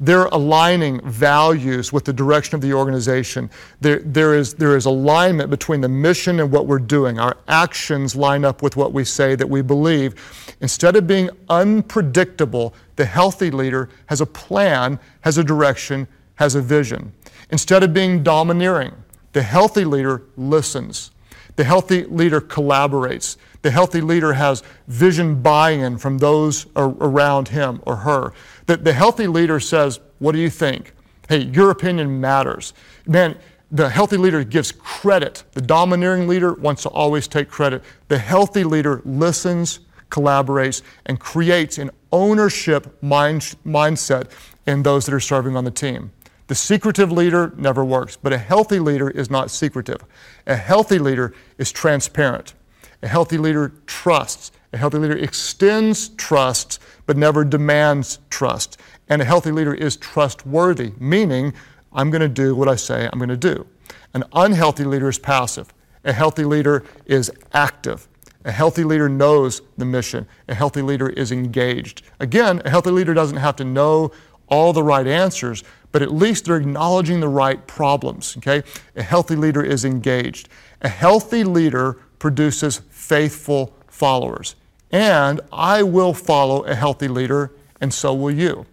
They're 0.00 0.26
aligning 0.26 1.00
values 1.08 1.92
with 1.92 2.04
the 2.04 2.12
direction 2.12 2.54
of 2.54 2.60
the 2.60 2.72
organization. 2.72 3.50
There, 3.80 3.98
there, 4.04 4.34
is, 4.34 4.54
there 4.54 4.76
is 4.76 4.86
alignment 4.86 5.50
between 5.50 5.80
the 5.80 5.88
mission 5.88 6.38
and 6.38 6.52
what 6.52 6.66
we're 6.66 6.78
doing. 6.78 7.18
Our 7.18 7.36
actions 7.48 8.14
line 8.14 8.44
up 8.44 8.62
with 8.62 8.76
what 8.76 8.92
we 8.92 9.04
say 9.04 9.34
that 9.34 9.48
we 9.48 9.60
believe. 9.60 10.14
Instead 10.60 10.94
of 10.94 11.06
being 11.06 11.30
unpredictable, 11.48 12.74
the 12.96 13.04
healthy 13.04 13.50
leader 13.50 13.88
has 14.06 14.20
a 14.20 14.26
plan, 14.26 15.00
has 15.22 15.36
a 15.36 15.44
direction, 15.44 16.06
has 16.36 16.54
a 16.54 16.60
vision. 16.62 17.12
Instead 17.50 17.82
of 17.82 17.92
being 17.92 18.22
domineering, 18.22 18.92
the 19.32 19.42
healthy 19.42 19.84
leader 19.84 20.22
listens. 20.36 21.10
The 21.56 21.64
healthy 21.64 22.04
leader 22.04 22.40
collaborates. 22.40 23.36
The 23.62 23.70
healthy 23.70 24.00
leader 24.00 24.34
has 24.34 24.62
vision 24.86 25.42
buy 25.42 25.70
in 25.70 25.98
from 25.98 26.18
those 26.18 26.66
around 26.76 27.48
him 27.48 27.80
or 27.86 27.96
her. 27.96 28.32
The, 28.66 28.76
the 28.76 28.92
healthy 28.92 29.26
leader 29.26 29.58
says, 29.58 30.00
What 30.18 30.32
do 30.32 30.38
you 30.38 30.50
think? 30.50 30.92
Hey, 31.28 31.44
your 31.44 31.70
opinion 31.70 32.20
matters. 32.20 32.72
Man, 33.06 33.36
the 33.70 33.88
healthy 33.88 34.16
leader 34.16 34.44
gives 34.44 34.72
credit. 34.72 35.44
The 35.52 35.60
domineering 35.60 36.26
leader 36.26 36.54
wants 36.54 36.82
to 36.84 36.88
always 36.88 37.28
take 37.28 37.50
credit. 37.50 37.82
The 38.08 38.18
healthy 38.18 38.64
leader 38.64 39.02
listens, 39.04 39.80
collaborates, 40.10 40.82
and 41.04 41.20
creates 41.20 41.76
an 41.76 41.90
ownership 42.10 43.02
mind, 43.02 43.56
mindset 43.66 44.30
in 44.66 44.82
those 44.82 45.04
that 45.06 45.14
are 45.14 45.20
serving 45.20 45.56
on 45.56 45.64
the 45.64 45.70
team. 45.70 46.12
The 46.46 46.54
secretive 46.54 47.12
leader 47.12 47.52
never 47.58 47.84
works, 47.84 48.16
but 48.16 48.32
a 48.32 48.38
healthy 48.38 48.78
leader 48.78 49.10
is 49.10 49.30
not 49.30 49.50
secretive. 49.50 50.02
A 50.46 50.56
healthy 50.56 50.98
leader 50.98 51.34
is 51.58 51.70
transparent. 51.70 52.54
A 53.02 53.08
healthy 53.08 53.38
leader 53.38 53.72
trusts. 53.86 54.52
A 54.72 54.76
healthy 54.76 54.98
leader 54.98 55.16
extends 55.16 56.10
trust, 56.10 56.80
but 57.06 57.16
never 57.16 57.44
demands 57.44 58.18
trust. 58.28 58.78
And 59.08 59.22
a 59.22 59.24
healthy 59.24 59.52
leader 59.52 59.72
is 59.72 59.96
trustworthy, 59.96 60.92
meaning 60.98 61.54
I'm 61.92 62.10
going 62.10 62.20
to 62.20 62.28
do 62.28 62.54
what 62.54 62.68
I 62.68 62.76
say 62.76 63.08
I'm 63.10 63.18
going 63.18 63.28
to 63.28 63.36
do. 63.36 63.66
An 64.14 64.24
unhealthy 64.32 64.84
leader 64.84 65.08
is 65.08 65.18
passive. 65.18 65.72
A 66.04 66.12
healthy 66.12 66.44
leader 66.44 66.84
is 67.06 67.30
active. 67.52 68.08
A 68.44 68.52
healthy 68.52 68.84
leader 68.84 69.08
knows 69.08 69.62
the 69.76 69.84
mission. 69.84 70.26
A 70.48 70.54
healthy 70.54 70.82
leader 70.82 71.08
is 71.08 71.32
engaged. 71.32 72.02
Again, 72.20 72.62
a 72.64 72.70
healthy 72.70 72.90
leader 72.90 73.14
doesn't 73.14 73.36
have 73.36 73.56
to 73.56 73.64
know 73.64 74.12
all 74.48 74.72
the 74.72 74.82
right 74.82 75.06
answers, 75.06 75.64
but 75.92 76.02
at 76.02 76.12
least 76.12 76.44
they're 76.44 76.56
acknowledging 76.56 77.20
the 77.20 77.28
right 77.28 77.66
problems. 77.66 78.36
Okay? 78.38 78.62
A 78.96 79.02
healthy 79.02 79.36
leader 79.36 79.62
is 79.62 79.84
engaged. 79.84 80.48
A 80.82 80.88
healthy 80.88 81.44
leader 81.44 82.00
produces 82.18 82.82
faithful 82.90 83.74
followers. 83.88 84.56
And 84.90 85.40
I 85.52 85.82
will 85.82 86.14
follow 86.14 86.64
a 86.64 86.74
healthy 86.74 87.08
leader, 87.08 87.52
and 87.80 87.92
so 87.92 88.14
will 88.14 88.30
you. 88.30 88.66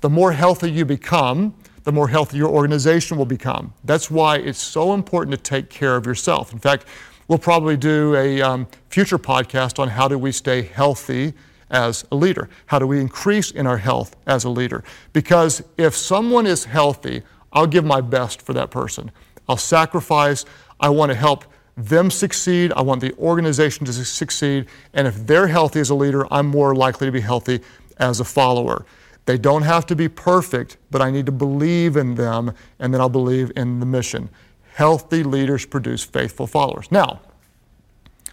The 0.00 0.08
more 0.08 0.32
healthy 0.32 0.70
you 0.70 0.84
become, 0.84 1.54
the 1.84 1.92
more 1.92 2.08
healthy 2.08 2.36
your 2.36 2.50
organization 2.50 3.16
will 3.16 3.26
become. 3.26 3.72
That's 3.84 4.10
why 4.10 4.36
it's 4.36 4.58
so 4.58 4.94
important 4.94 5.36
to 5.36 5.42
take 5.42 5.70
care 5.70 5.96
of 5.96 6.06
yourself. 6.06 6.52
In 6.52 6.58
fact, 6.58 6.86
we'll 7.28 7.38
probably 7.38 7.76
do 7.76 8.14
a 8.14 8.40
um, 8.40 8.66
future 8.88 9.18
podcast 9.18 9.78
on 9.78 9.88
how 9.88 10.08
do 10.08 10.18
we 10.18 10.32
stay 10.32 10.62
healthy 10.62 11.34
as 11.70 12.04
a 12.10 12.16
leader? 12.16 12.48
How 12.66 12.78
do 12.78 12.86
we 12.86 13.00
increase 13.00 13.50
in 13.50 13.66
our 13.66 13.78
health 13.78 14.16
as 14.26 14.44
a 14.44 14.50
leader? 14.50 14.84
Because 15.12 15.62
if 15.76 15.96
someone 15.96 16.46
is 16.46 16.64
healthy, 16.64 17.22
I'll 17.52 17.66
give 17.66 17.84
my 17.84 18.00
best 18.00 18.42
for 18.42 18.52
that 18.54 18.70
person. 18.70 19.10
I'll 19.48 19.56
sacrifice. 19.56 20.44
I 20.80 20.90
want 20.90 21.10
to 21.10 21.16
help 21.16 21.44
them 21.78 22.10
succeed. 22.10 22.72
I 22.72 22.82
want 22.82 23.00
the 23.00 23.14
organization 23.14 23.86
to 23.86 23.92
succeed. 23.92 24.66
And 24.92 25.06
if 25.06 25.26
they're 25.26 25.46
healthy 25.46 25.80
as 25.80 25.90
a 25.90 25.94
leader, 25.94 26.26
I'm 26.32 26.46
more 26.46 26.74
likely 26.74 27.06
to 27.06 27.12
be 27.12 27.20
healthy 27.20 27.60
as 27.98 28.20
a 28.20 28.24
follower. 28.24 28.84
They 29.26 29.38
don't 29.38 29.62
have 29.62 29.86
to 29.86 29.96
be 29.96 30.08
perfect, 30.08 30.76
but 30.90 31.00
I 31.00 31.10
need 31.10 31.26
to 31.26 31.32
believe 31.32 31.96
in 31.96 32.14
them, 32.14 32.52
and 32.78 32.92
then 32.92 33.00
I'll 33.00 33.08
believe 33.08 33.52
in 33.56 33.78
the 33.78 33.86
mission. 33.86 34.28
Healthy 34.74 35.22
leaders 35.22 35.66
produce 35.66 36.02
faithful 36.02 36.46
followers. 36.46 36.90
Now, 36.90 37.20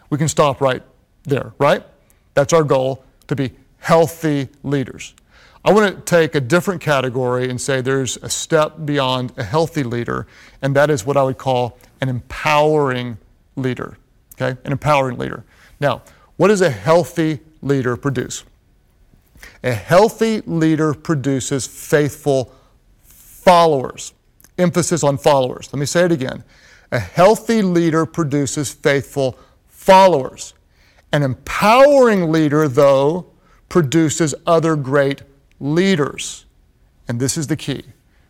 we 0.09 0.17
can 0.17 0.27
stop 0.27 0.61
right 0.61 0.81
there, 1.23 1.53
right? 1.59 1.83
That's 2.33 2.53
our 2.53 2.63
goal 2.63 3.03
to 3.27 3.35
be 3.35 3.51
healthy 3.79 4.49
leaders. 4.63 5.13
I 5.63 5.73
want 5.73 5.95
to 5.95 6.01
take 6.01 6.35
a 6.35 6.39
different 6.39 6.81
category 6.81 7.49
and 7.49 7.59
say 7.59 7.81
there's 7.81 8.17
a 8.17 8.29
step 8.29 8.85
beyond 8.85 9.33
a 9.35 9.43
healthy 9.43 9.83
leader, 9.83 10.27
and 10.61 10.75
that 10.75 10.89
is 10.89 11.05
what 11.05 11.17
I 11.17 11.23
would 11.23 11.37
call 11.37 11.77
an 12.01 12.09
empowering 12.09 13.17
leader. 13.55 13.97
Okay? 14.33 14.59
An 14.63 14.71
empowering 14.71 15.17
leader. 15.17 15.43
Now, 15.79 16.01
what 16.37 16.49
does 16.49 16.61
a 16.61 16.69
healthy 16.69 17.39
leader 17.61 17.95
produce? 17.95 18.43
A 19.63 19.73
healthy 19.73 20.41
leader 20.41 20.93
produces 20.93 21.67
faithful 21.67 22.53
followers. 23.03 24.13
Emphasis 24.57 25.03
on 25.03 25.17
followers. 25.17 25.69
Let 25.71 25.79
me 25.79 25.85
say 25.85 26.05
it 26.05 26.11
again. 26.11 26.43
A 26.91 26.99
healthy 26.99 27.61
leader 27.61 28.05
produces 28.05 28.73
faithful 28.73 29.37
followers. 29.67 30.53
An 31.11 31.23
empowering 31.23 32.31
leader, 32.31 32.67
though, 32.67 33.27
produces 33.69 34.35
other 34.45 34.75
great 34.75 35.21
leaders. 35.59 36.45
And 37.07 37.19
this 37.19 37.37
is 37.37 37.47
the 37.47 37.55
key. 37.55 37.83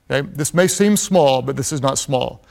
Okay? 0.09 0.27
This 0.27 0.53
may 0.53 0.67
seem 0.67 0.97
small, 0.97 1.41
but 1.41 1.55
this 1.55 1.71
is 1.71 1.81
not 1.81 1.97
small. 1.97 2.43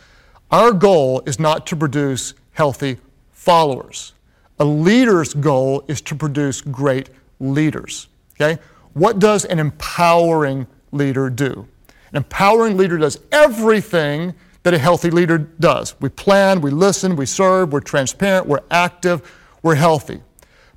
Our 0.51 0.73
goal 0.73 1.23
is 1.27 1.39
not 1.39 1.67
to 1.69 1.77
produce 1.77 2.35
healthy 2.55 2.99
followers. 3.31 4.15
A 4.59 4.65
leader's 4.65 5.35
goal 5.35 5.85
is 5.87 6.01
to 6.03 6.15
produce 6.15 6.61
great 6.61 7.11
leaders. 7.39 8.09
Okay? 8.35 8.61
What 8.95 9.19
does 9.19 9.45
an 9.45 9.59
empowering 9.59 10.67
leader 10.93 11.29
do? 11.29 11.69
An 12.11 12.17
empowering 12.17 12.77
leader 12.77 12.97
does 12.97 13.19
everything 13.33 14.35
that 14.63 14.73
a 14.73 14.79
healthy 14.79 15.11
leader 15.11 15.37
does. 15.37 15.95
We 16.01 16.09
plan, 16.09 16.61
we 16.61 16.71
listen, 16.71 17.17
we 17.17 17.27
serve, 17.27 17.73
we're 17.73 17.81
transparent, 17.81 18.47
we're 18.47 18.63
active, 18.71 19.31
we're 19.63 19.75
healthy. 19.75 20.23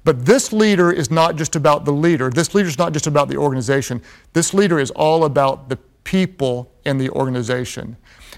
But 0.03 0.25
this 0.25 0.51
leader 0.51 0.91
is 0.91 1.11
not 1.11 1.35
just 1.35 1.55
about 1.55 1.85
the 1.85 1.91
leader. 1.91 2.29
This 2.29 2.55
leader 2.55 2.67
is 2.67 2.77
not 2.77 2.91
just 2.91 3.07
about 3.07 3.29
the 3.29 3.37
organization. 3.37 4.01
This 4.33 4.53
leader 4.53 4.79
is 4.79 4.89
all 4.91 5.25
about 5.25 5.69
the 5.69 5.77
people 6.03 6.71
in 6.85 6.97
the 6.97 7.09
organization. 7.11 7.97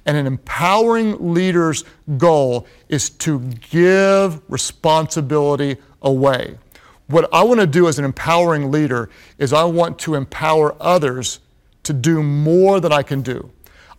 And 0.09 0.17
an 0.17 0.25
empowering 0.25 1.35
leader's 1.35 1.83
goal 2.17 2.65
is 2.87 3.11
to 3.11 3.41
give 3.69 4.41
responsibility 4.49 5.77
away. 6.01 6.57
What 7.05 7.31
I 7.31 7.43
want 7.43 7.59
to 7.59 7.67
do 7.67 7.87
as 7.87 7.99
an 7.99 8.05
empowering 8.05 8.71
leader 8.71 9.11
is 9.37 9.53
I 9.53 9.65
want 9.65 9.99
to 9.99 10.15
empower 10.15 10.75
others 10.79 11.41
to 11.83 11.93
do 11.93 12.23
more 12.23 12.79
than 12.79 12.91
I 12.91 13.03
can 13.03 13.21
do. 13.21 13.51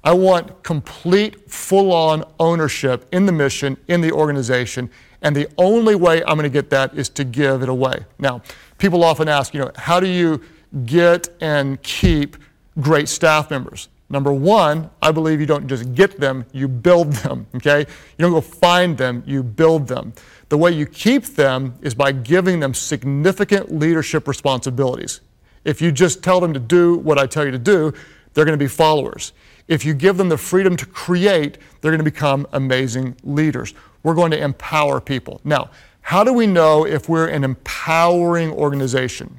I 0.03 0.13
want 0.15 0.65
complete, 0.65 1.49
full 1.49 1.93
on 1.93 2.25
ownership 2.41 3.07
in 3.13 3.25
the 3.25 3.33
mission, 3.33 3.77
in 3.87 4.01
the 4.01 4.11
organization, 4.11 4.91
and 5.23 5.37
the 5.37 5.47
only 5.59 5.95
way 5.95 6.25
I'm 6.25 6.35
going 6.35 6.43
to 6.43 6.49
get 6.49 6.71
that 6.71 6.93
is 6.95 7.09
to 7.11 7.23
give 7.23 7.63
it 7.63 7.69
away. 7.69 8.05
Now, 8.19 8.43
people 8.79 9.05
often 9.05 9.29
ask, 9.29 9.55
you 9.55 9.61
know, 9.61 9.71
how 9.77 10.01
do 10.01 10.09
you 10.09 10.43
get 10.87 11.29
and 11.41 11.81
keep 11.83 12.37
great 12.81 13.09
staff 13.09 13.49
members? 13.49 13.87
Number 14.13 14.33
one, 14.33 14.91
I 15.01 15.13
believe 15.13 15.41
you 15.41 15.47
don't 15.47 15.69
just 15.69 15.95
get 15.95 16.19
them, 16.19 16.45
you 16.53 16.67
build 16.67 17.13
them, 17.13 17.47
okay? 17.55 17.81
You 17.81 17.87
don't 18.19 18.33
go 18.33 18.41
find 18.41 18.99
them, 18.99 19.23
you 19.25 19.45
build 19.45 19.87
them. 19.87 20.13
The 20.49 20.59
way 20.59 20.73
you 20.73 20.85
keep 20.85 21.25
them 21.25 21.75
is 21.81 21.95
by 21.95 22.11
giving 22.11 22.59
them 22.59 22.75
significant 22.75 23.73
leadership 23.73 24.27
responsibilities. 24.27 25.21
If 25.65 25.81
you 25.81 25.93
just 25.93 26.25
tell 26.25 26.41
them 26.41 26.53
to 26.53 26.61
do 26.61 26.97
what 26.97 27.19
I 27.19 27.27
tell 27.27 27.45
you 27.45 27.53
to 27.53 27.59
do, 27.59 27.93
they're 28.35 28.45
going 28.45 28.59
to 28.59 28.63
be 28.63 28.69
followers. 28.69 29.33
If 29.69 29.85
you 29.85 29.95
give 29.95 30.17
them 30.17 30.29
the 30.29 30.39
freedom 30.39 30.77
to 30.77 30.87
create, 30.87 31.59
they're 31.81 31.93
going 31.93 31.99
to 31.99 32.05
become 32.05 32.49
amazing 32.53 33.15
leaders. 33.23 33.75
We're 34.03 34.15
going 34.15 34.33
to 34.33 34.43
empower 34.43 35.01
people. 35.01 35.41
Now, 35.45 35.71
how 36.01 36.25
do 36.25 36.33
we 36.33 36.47
know 36.49 36.85
if 36.85 37.09
we're 37.09 37.29
an 37.29 37.45
empowering 37.45 38.51
organization? 38.51 39.39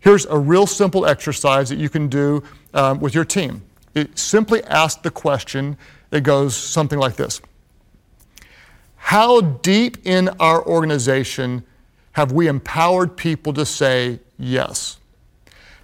Here's 0.00 0.26
a 0.26 0.36
real 0.36 0.66
simple 0.66 1.06
exercise 1.06 1.70
that 1.70 1.78
you 1.78 1.88
can 1.88 2.08
do 2.08 2.42
um, 2.74 3.00
with 3.00 3.14
your 3.14 3.24
team. 3.24 3.62
It 3.94 4.18
simply 4.18 4.62
ask 4.64 5.02
the 5.02 5.10
question 5.10 5.76
that 6.10 6.22
goes 6.22 6.56
something 6.56 6.98
like 6.98 7.16
this 7.16 7.40
How 8.96 9.40
deep 9.40 9.98
in 10.04 10.28
our 10.40 10.64
organization 10.64 11.64
have 12.12 12.32
we 12.32 12.48
empowered 12.48 13.16
people 13.16 13.52
to 13.54 13.64
say 13.64 14.20
yes? 14.38 14.98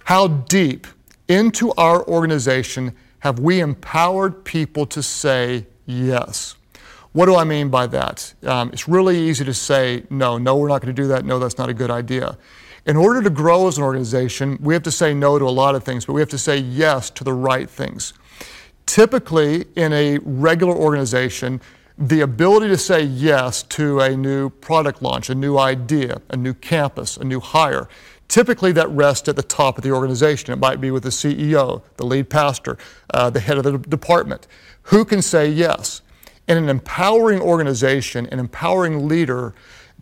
How 0.05 0.27
deep 0.27 0.87
into 1.27 1.73
our 1.73 2.05
organization 2.07 2.95
have 3.19 3.39
we 3.39 3.59
empowered 3.59 4.45
people 4.45 4.85
to 4.87 5.03
say 5.03 5.65
yes? 5.85 6.55
What 7.13 7.25
do 7.25 7.35
I 7.35 7.43
mean 7.43 7.69
by 7.69 7.87
that? 7.87 8.33
Um, 8.43 8.69
it's 8.71 8.87
really 8.87 9.17
easy 9.17 9.43
to 9.45 9.53
say, 9.53 10.03
no, 10.09 10.37
no, 10.37 10.55
we're 10.55 10.67
not 10.67 10.81
going 10.81 10.95
to 10.95 11.01
do 11.01 11.07
that. 11.07 11.25
No, 11.25 11.39
that's 11.39 11.57
not 11.57 11.67
a 11.67 11.73
good 11.73 11.89
idea. 11.89 12.37
In 12.87 12.95
order 12.95 13.21
to 13.21 13.29
grow 13.29 13.67
as 13.67 13.77
an 13.77 13.83
organization, 13.83 14.57
we 14.61 14.73
have 14.73 14.83
to 14.83 14.91
say 14.91 15.13
no 15.13 15.37
to 15.37 15.45
a 15.45 15.51
lot 15.51 15.75
of 15.75 15.83
things, 15.83 16.05
but 16.05 16.13
we 16.13 16.21
have 16.21 16.29
to 16.29 16.37
say 16.37 16.57
yes 16.57 17.09
to 17.11 17.23
the 17.23 17.33
right 17.33 17.69
things. 17.69 18.13
Typically, 18.85 19.65
in 19.75 19.91
a 19.91 20.19
regular 20.19 20.73
organization, 20.73 21.59
the 21.97 22.21
ability 22.21 22.69
to 22.69 22.77
say 22.77 23.01
yes 23.03 23.61
to 23.63 23.99
a 23.99 24.15
new 24.15 24.49
product 24.49 25.01
launch, 25.01 25.29
a 25.29 25.35
new 25.35 25.57
idea, 25.57 26.21
a 26.29 26.37
new 26.37 26.53
campus, 26.53 27.17
a 27.17 27.23
new 27.23 27.39
hire, 27.39 27.89
Typically, 28.27 28.73
that 28.73 28.89
rests 28.89 29.29
at 29.29 29.35
the 29.35 29.43
top 29.43 29.77
of 29.77 29.83
the 29.83 29.91
organization. 29.91 30.51
It 30.51 30.59
might 30.59 30.81
be 30.81 30.91
with 30.91 31.03
the 31.03 31.09
CEO, 31.09 31.81
the 31.95 32.05
lead 32.05 32.29
pastor, 32.29 32.77
uh, 33.13 33.29
the 33.29 33.39
head 33.39 33.57
of 33.57 33.63
the 33.63 33.77
department. 33.77 34.47
Who 34.83 35.05
can 35.05 35.21
say 35.21 35.49
yes? 35.49 36.01
In 36.47 36.57
an 36.57 36.69
empowering 36.69 37.39
organization, 37.39 38.27
an 38.27 38.39
empowering 38.39 39.07
leader 39.07 39.53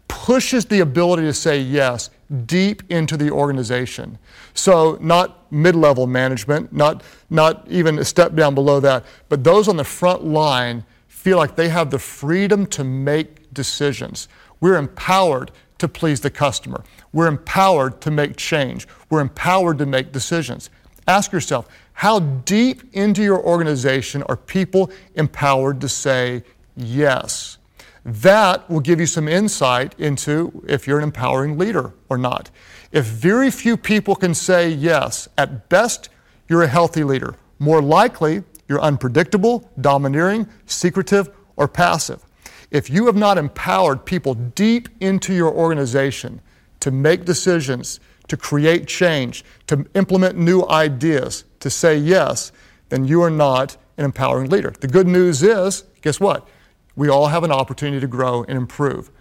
pushes 0.07 0.65
the 0.65 0.79
ability 0.79 1.23
to 1.23 1.33
say 1.33 1.59
yes 1.59 2.09
deep 2.45 2.83
into 2.89 3.17
the 3.17 3.29
organization. 3.29 4.17
So, 4.53 4.97
not 5.01 5.51
mid 5.51 5.75
level 5.75 6.07
management, 6.07 6.73
not, 6.73 7.03
not 7.29 7.65
even 7.69 7.99
a 7.99 8.05
step 8.05 8.35
down 8.35 8.55
below 8.55 8.79
that, 8.79 9.05
but 9.29 9.43
those 9.43 9.67
on 9.67 9.77
the 9.77 9.83
front 9.83 10.23
line 10.23 10.83
feel 11.07 11.37
like 11.37 11.55
they 11.55 11.69
have 11.69 11.89
the 11.91 11.99
freedom 11.99 12.65
to 12.67 12.83
make 12.83 13.53
decisions. 13.53 14.27
We're 14.59 14.77
empowered 14.77 15.51
to 15.77 15.87
please 15.87 16.21
the 16.21 16.29
customer. 16.29 16.83
We're 17.13 17.27
empowered 17.27 18.01
to 18.01 18.11
make 18.11 18.35
change. 18.35 18.87
We're 19.09 19.21
empowered 19.21 19.77
to 19.79 19.85
make 19.85 20.11
decisions. 20.11 20.69
Ask 21.07 21.31
yourself, 21.31 21.67
how 21.93 22.19
deep 22.19 22.83
into 22.93 23.23
your 23.23 23.41
organization 23.43 24.23
are 24.23 24.37
people 24.37 24.91
empowered 25.15 25.81
to 25.81 25.89
say 25.89 26.43
yes? 26.75 27.57
That 28.05 28.69
will 28.69 28.81
give 28.81 28.99
you 28.99 29.07
some 29.07 29.27
insight 29.27 29.95
into 29.97 30.63
if 30.67 30.85
you're 30.85 30.99
an 30.99 31.03
empowering 31.03 31.57
leader 31.57 31.91
or 32.07 32.19
not. 32.19 32.51
If 32.91 33.05
very 33.05 33.49
few 33.49 33.75
people 33.75 34.15
can 34.15 34.35
say 34.35 34.69
yes, 34.69 35.27
at 35.39 35.69
best, 35.69 36.09
you're 36.47 36.61
a 36.61 36.67
healthy 36.67 37.03
leader. 37.03 37.35
More 37.57 37.81
likely, 37.81 38.43
you're 38.67 38.81
unpredictable, 38.81 39.71
domineering, 39.81 40.47
secretive, 40.67 41.31
or 41.55 41.67
passive. 41.67 42.23
If 42.69 42.91
you 42.91 43.07
have 43.07 43.15
not 43.15 43.39
empowered 43.39 44.05
people 44.05 44.35
deep 44.35 44.89
into 44.99 45.33
your 45.33 45.51
organization 45.51 46.41
to 46.81 46.91
make 46.91 47.25
decisions, 47.25 47.99
to 48.27 48.37
create 48.37 48.87
change, 48.87 49.43
to 49.65 49.85
implement 49.95 50.37
new 50.37 50.67
ideas, 50.67 51.45
to 51.59 51.71
say 51.71 51.97
yes, 51.97 52.51
then 52.89 53.05
you 53.05 53.23
are 53.23 53.31
not 53.31 53.77
an 53.97 54.05
empowering 54.05 54.49
leader. 54.49 54.73
The 54.79 54.87
good 54.87 55.07
news 55.07 55.41
is, 55.41 55.85
guess 56.01 56.19
what? 56.19 56.47
We 56.95 57.09
all 57.09 57.27
have 57.27 57.43
an 57.43 57.51
opportunity 57.51 57.99
to 57.99 58.07
grow 58.07 58.43
and 58.43 58.57
improve. 58.57 59.11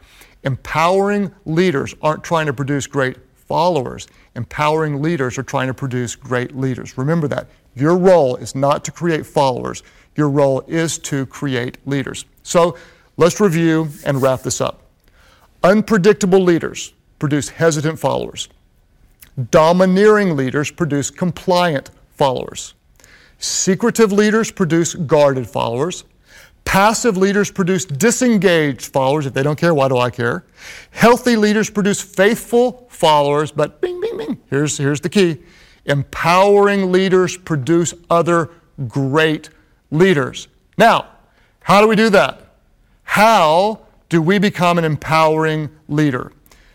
Empowering 0.44 1.32
leaders 1.44 1.94
aren't 2.02 2.22
trying 2.22 2.46
to 2.46 2.52
produce 2.52 2.86
great 2.86 3.16
followers. 3.34 4.08
Empowering 4.36 5.02
leaders 5.02 5.38
are 5.38 5.42
trying 5.42 5.68
to 5.68 5.74
produce 5.74 6.14
great 6.14 6.56
leaders. 6.56 6.96
Remember 6.98 7.28
that. 7.28 7.48
Your 7.74 7.96
role 7.96 8.36
is 8.36 8.54
not 8.54 8.84
to 8.84 8.92
create 8.92 9.26
followers, 9.26 9.82
your 10.16 10.28
role 10.30 10.62
is 10.68 10.98
to 10.98 11.26
create 11.26 11.78
leaders. 11.86 12.24
So 12.42 12.76
let's 13.16 13.40
review 13.40 13.88
and 14.06 14.22
wrap 14.22 14.42
this 14.42 14.60
up. 14.60 14.82
Unpredictable 15.64 16.40
leaders 16.40 16.92
produce 17.18 17.48
hesitant 17.48 17.98
followers. 17.98 18.48
Domineering 19.50 20.36
leaders 20.36 20.70
produce 20.70 21.10
compliant 21.10 21.90
followers. 22.10 22.74
Secretive 23.38 24.12
leaders 24.12 24.52
produce 24.52 24.94
guarded 24.94 25.48
followers. 25.48 26.04
Passive 26.64 27.16
leaders 27.16 27.50
produce 27.50 27.84
disengaged 27.84 28.86
followers. 28.86 29.26
If 29.26 29.34
they 29.34 29.42
don't 29.42 29.58
care, 29.58 29.74
why 29.74 29.88
do 29.88 29.98
I 29.98 30.10
care? 30.10 30.44
Healthy 30.90 31.36
leaders 31.36 31.70
produce 31.70 32.00
faithful 32.00 32.86
followers, 32.90 33.52
but 33.52 33.80
bing, 33.80 34.00
bing, 34.00 34.16
bing. 34.16 34.40
Here's, 34.50 34.78
here's 34.78 35.00
the 35.00 35.08
key 35.08 35.40
empowering 35.86 36.90
leaders 36.90 37.36
produce 37.36 37.92
other 38.08 38.50
great 38.88 39.50
leaders. 39.90 40.48
Now, 40.78 41.08
how 41.60 41.80
do 41.80 41.88
we 41.88 41.96
do 41.96 42.10
that? 42.10 42.40
How 43.04 43.80
do 44.08 44.20
we 44.22 44.38
become 44.38 44.78
an 44.78 44.84
empowering 44.84 45.70
leader? 45.88 46.32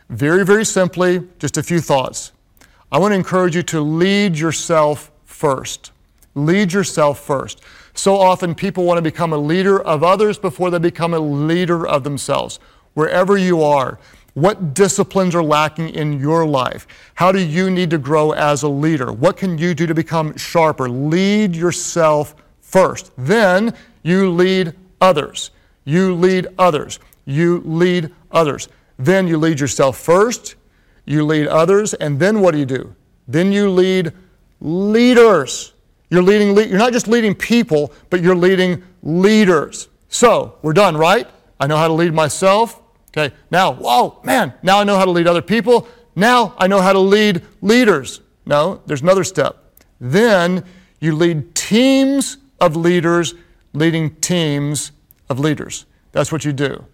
Very, 0.10 0.46
very 0.46 0.66
simply, 0.66 1.28
just 1.40 1.58
a 1.58 1.64
few 1.64 1.80
thoughts. 1.82 2.32
I 2.92 2.98
want 2.98 3.12
to 3.12 3.16
encourage 3.16 3.56
you 3.56 3.64
to 3.64 3.82
lead 3.82 4.38
yourself 4.38 5.12
first. 5.26 5.92
Lead 6.36 6.74
yourself 6.74 7.20
first. 7.20 7.62
So 7.94 8.16
often 8.16 8.56
people 8.56 8.86
want 8.86 8.98
to 8.98 9.02
become 9.02 9.34
a 9.34 9.38
leader 9.38 9.82
of 9.82 10.04
others 10.04 10.38
before 10.38 10.70
they 10.70 10.80
become 10.80 11.14
a 11.14 11.20
leader 11.20 11.88
of 11.88 12.04
themselves. 12.04 12.60
Wherever 12.94 13.38
you 13.38 13.62
are, 13.62 14.00
what 14.34 14.74
disciplines 14.74 15.36
are 15.36 15.44
lacking 15.44 15.90
in 15.90 16.20
your 16.20 16.46
life? 16.46 16.88
How 17.16 17.32
do 17.32 17.40
you 17.40 17.70
need 17.70 17.90
to 17.90 17.98
grow 17.98 18.32
as 18.32 18.64
a 18.64 18.70
leader? 18.70 19.12
What 19.12 19.38
can 19.38 19.58
you 19.58 19.74
do 19.74 19.88
to 19.88 19.94
become 19.94 20.38
sharper? 20.38 20.90
Lead 20.90 21.56
yourself 21.56 22.36
first. 22.62 23.12
Then 23.18 23.74
you 24.04 24.32
lead 24.32 24.74
others. 25.02 25.52
You 25.84 26.16
lead 26.16 26.48
others. 26.58 27.00
You 27.26 27.62
lead 27.66 28.14
others. 28.32 28.70
Then 28.98 29.28
you 29.28 29.38
lead 29.38 29.60
yourself 29.60 29.98
first 29.98 30.56
you 31.10 31.26
lead 31.26 31.48
others, 31.48 31.96
and 31.96 32.20
then 32.20 32.40
what 32.40 32.52
do 32.52 32.60
you 32.60 32.68
do? 32.68 32.96
Then 33.28 33.52
you 33.52 33.72
lead 33.72 34.14
leaders. 34.62 35.74
You're 36.10 36.24
leading 36.24 36.56
you're 36.56 36.80
not 36.80 36.94
just 36.94 37.08
leading 37.08 37.36
people, 37.36 37.94
but 38.10 38.22
you're 38.22 38.36
leading 38.36 38.84
leaders. 39.04 39.88
So, 40.08 40.56
we're 40.62 40.74
done, 40.74 40.98
right? 40.98 41.28
I 41.60 41.68
know 41.68 41.78
how 41.78 41.88
to 41.88 41.94
lead 41.94 42.14
myself. 42.14 42.82
Okay. 43.16 43.34
Now, 43.52 43.74
whoa, 43.74 44.20
man, 44.24 44.54
now 44.64 44.80
I 44.80 44.84
know 44.84 44.98
how 44.98 45.06
to 45.06 45.12
lead 45.12 45.28
other 45.28 45.42
people. 45.42 45.88
Now 46.16 46.56
I 46.58 46.68
know 46.68 46.82
how 46.82 46.94
to 46.94 47.00
lead 47.00 47.44
leaders. 47.62 48.22
No, 48.46 48.82
there's 48.86 49.02
another 49.02 49.24
step. 49.24 49.58
Then 50.00 50.64
you 51.00 51.16
lead 51.16 51.56
teams 51.56 52.38
of 52.60 52.76
leaders 52.76 53.36
leading 53.74 54.16
teams 54.16 54.92
of 55.30 55.40
leaders. 55.40 55.86
That's 56.12 56.32
what 56.32 56.44
you 56.44 56.54
do. 56.54 56.86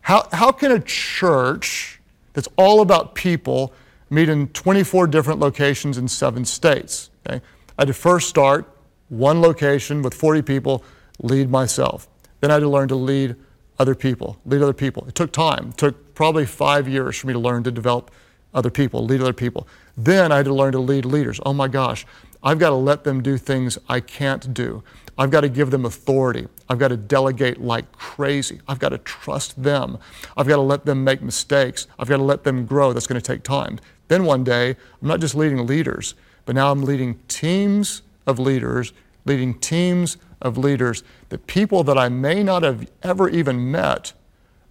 How, 0.00 0.28
how 0.32 0.52
can 0.52 0.72
a 0.72 0.80
church 0.80 2.00
that's 2.32 2.48
all 2.56 2.80
about 2.80 3.14
people 3.14 3.72
meet 4.10 4.28
in 4.28 4.48
24 4.48 5.06
different 5.06 5.40
locations 5.40 5.98
in 5.98 6.08
seven 6.08 6.44
states. 6.44 7.10
Okay? 7.26 7.42
I 7.78 7.82
had 7.82 7.88
to 7.88 7.94
first 7.94 8.28
start 8.28 8.70
one 9.08 9.40
location 9.40 10.02
with 10.02 10.14
40 10.14 10.42
people, 10.42 10.84
lead 11.20 11.50
myself. 11.50 12.08
Then 12.40 12.50
I 12.50 12.54
had 12.54 12.60
to 12.60 12.68
learn 12.68 12.88
to 12.88 12.94
lead 12.94 13.36
other 13.78 13.94
people, 13.94 14.38
lead 14.46 14.62
other 14.62 14.72
people. 14.72 15.04
It 15.08 15.14
took 15.14 15.32
time. 15.32 15.70
It 15.70 15.76
took 15.76 16.14
probably 16.14 16.46
five 16.46 16.88
years 16.88 17.16
for 17.16 17.26
me 17.26 17.32
to 17.32 17.38
learn 17.38 17.64
to 17.64 17.70
develop 17.70 18.10
other 18.52 18.70
people, 18.70 19.04
lead 19.04 19.20
other 19.20 19.32
people. 19.32 19.66
Then 19.96 20.30
I 20.30 20.36
had 20.36 20.46
to 20.46 20.54
learn 20.54 20.72
to 20.72 20.78
lead 20.78 21.04
leaders. 21.04 21.40
Oh 21.44 21.52
my 21.52 21.66
gosh, 21.66 22.06
I've 22.42 22.58
got 22.58 22.70
to 22.70 22.76
let 22.76 23.04
them 23.04 23.22
do 23.22 23.36
things 23.36 23.78
I 23.88 24.00
can't 24.00 24.54
do. 24.54 24.84
I've 25.16 25.30
got 25.30 25.42
to 25.42 25.48
give 25.48 25.70
them 25.70 25.84
authority. 25.84 26.46
I've 26.68 26.78
got 26.78 26.88
to 26.88 26.96
delegate 26.96 27.60
like 27.60 27.90
crazy. 27.92 28.60
I've 28.68 28.78
got 28.78 28.90
to 28.90 28.98
trust 28.98 29.60
them. 29.62 29.98
I've 30.36 30.48
got 30.48 30.56
to 30.56 30.62
let 30.62 30.84
them 30.84 31.04
make 31.04 31.22
mistakes. 31.22 31.86
I've 31.98 32.08
got 32.08 32.18
to 32.18 32.22
let 32.22 32.44
them 32.44 32.66
grow. 32.66 32.92
That's 32.92 33.06
going 33.06 33.20
to 33.20 33.26
take 33.26 33.42
time. 33.42 33.78
Then 34.08 34.24
one 34.24 34.44
day, 34.44 34.70
I'm 34.70 35.08
not 35.08 35.20
just 35.20 35.34
leading 35.34 35.66
leaders, 35.66 36.14
but 36.44 36.54
now 36.54 36.70
I'm 36.70 36.82
leading 36.82 37.18
teams 37.28 38.02
of 38.26 38.38
leaders, 38.38 38.92
leading 39.24 39.58
teams 39.58 40.16
of 40.40 40.58
leaders, 40.58 41.02
the 41.30 41.38
people 41.38 41.84
that 41.84 41.98
I 41.98 42.08
may 42.08 42.42
not 42.42 42.62
have 42.62 42.88
ever 43.02 43.28
even 43.28 43.70
met, 43.70 44.12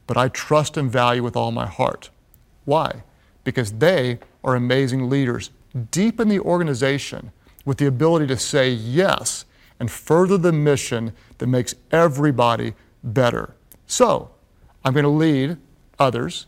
but 0.06 0.18
I 0.18 0.28
trust 0.28 0.78
and 0.78 0.92
value 0.92 1.24
with 1.24 1.36
all 1.36 1.52
my 1.52 1.66
heart. 1.66 2.10
Why? 2.66 3.04
Because 3.44 3.74
they 3.74 4.20
are 4.44 4.56
amazing 4.56 5.10
leaders 5.10 5.50
deep 5.92 6.20
in 6.20 6.28
the 6.28 6.40
organization 6.40 7.32
with 7.66 7.78
the 7.78 7.88
ability 7.88 8.28
to 8.28 8.38
say 8.38 8.70
yes 8.70 9.46
and 9.80 9.90
further 9.90 10.38
the 10.38 10.52
mission 10.52 11.14
that 11.40 11.48
makes 11.48 11.74
everybody 11.92 12.74
better. 13.04 13.56
So, 13.88 14.32
I'm 14.86 14.94
going 14.94 15.04
to 15.04 15.10
lead 15.10 15.58
others, 15.98 16.46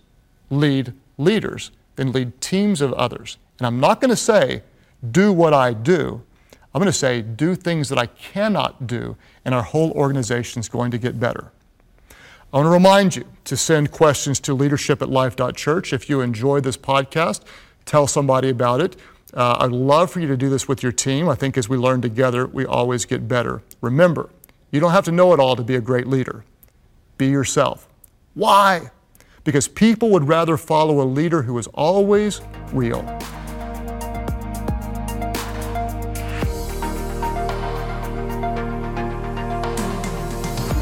lead 0.50 0.94
leaders, 1.18 1.72
then 1.96 2.12
lead 2.12 2.40
teams 2.42 2.82
of 2.82 2.94
others. 2.94 3.38
And 3.58 3.66
I'm 3.66 3.80
not 3.80 4.02
going 4.02 4.10
to 4.10 4.16
say, 4.16 4.62
do 5.12 5.32
what 5.32 5.54
I 5.54 5.74
do. 5.74 6.22
I'm 6.74 6.80
going 6.80 6.92
to 6.92 6.98
say, 6.98 7.22
do 7.22 7.56
things 7.56 7.88
that 7.90 7.98
I 7.98 8.08
cannot 8.08 8.86
do, 8.86 9.16
and 9.46 9.56
our 9.56 9.64
whole 9.64 9.92
organization 9.92 10.60
is 10.60 10.68
going 10.68 10.92
to 10.92 10.98
get 10.98 11.20
better. 11.20 11.52
I 12.54 12.58
want 12.58 12.68
to 12.68 12.72
remind 12.72 13.16
you 13.16 13.26
to 13.46 13.58
send 13.58 13.92
questions 13.92 14.40
to 14.42 14.54
leadership 14.54 15.02
at 15.02 15.10
life.church. 15.10 15.94
If 15.94 16.10
you 16.10 16.22
enjoy 16.22 16.60
this 16.60 16.78
podcast, 16.78 17.42
tell 17.86 18.08
somebody 18.08 18.50
about 18.50 18.82
it. 18.82 18.96
Uh, 19.34 19.58
I'd 19.60 19.72
love 19.72 20.12
for 20.12 20.20
you 20.20 20.28
to 20.28 20.38
do 20.38 20.50
this 20.50 20.68
with 20.68 20.84
your 20.84 20.92
team. 20.92 21.28
I 21.28 21.36
think 21.36 21.58
as 21.58 21.68
we 21.68 21.78
learn 21.78 22.02
together, 22.02 22.46
we 22.46 22.66
always 22.66 23.06
get 23.06 23.28
better. 23.28 23.62
Remember, 23.82 24.30
you 24.72 24.80
don't 24.80 24.92
have 24.92 25.06
to 25.06 25.12
know 25.12 25.34
it 25.34 25.40
all 25.40 25.56
to 25.56 25.64
be 25.64 25.76
a 25.76 25.82
great 25.82 26.08
leader. 26.08 26.44
Be 27.18 27.28
yourself. 27.28 27.88
Why? 28.34 28.92
Because 29.44 29.68
people 29.68 30.10
would 30.12 30.28
rather 30.28 30.58
follow 30.58 31.02
a 31.02 31.08
leader 31.08 31.42
who 31.44 31.58
is 31.58 31.68
always 31.68 32.42
real. 32.74 33.02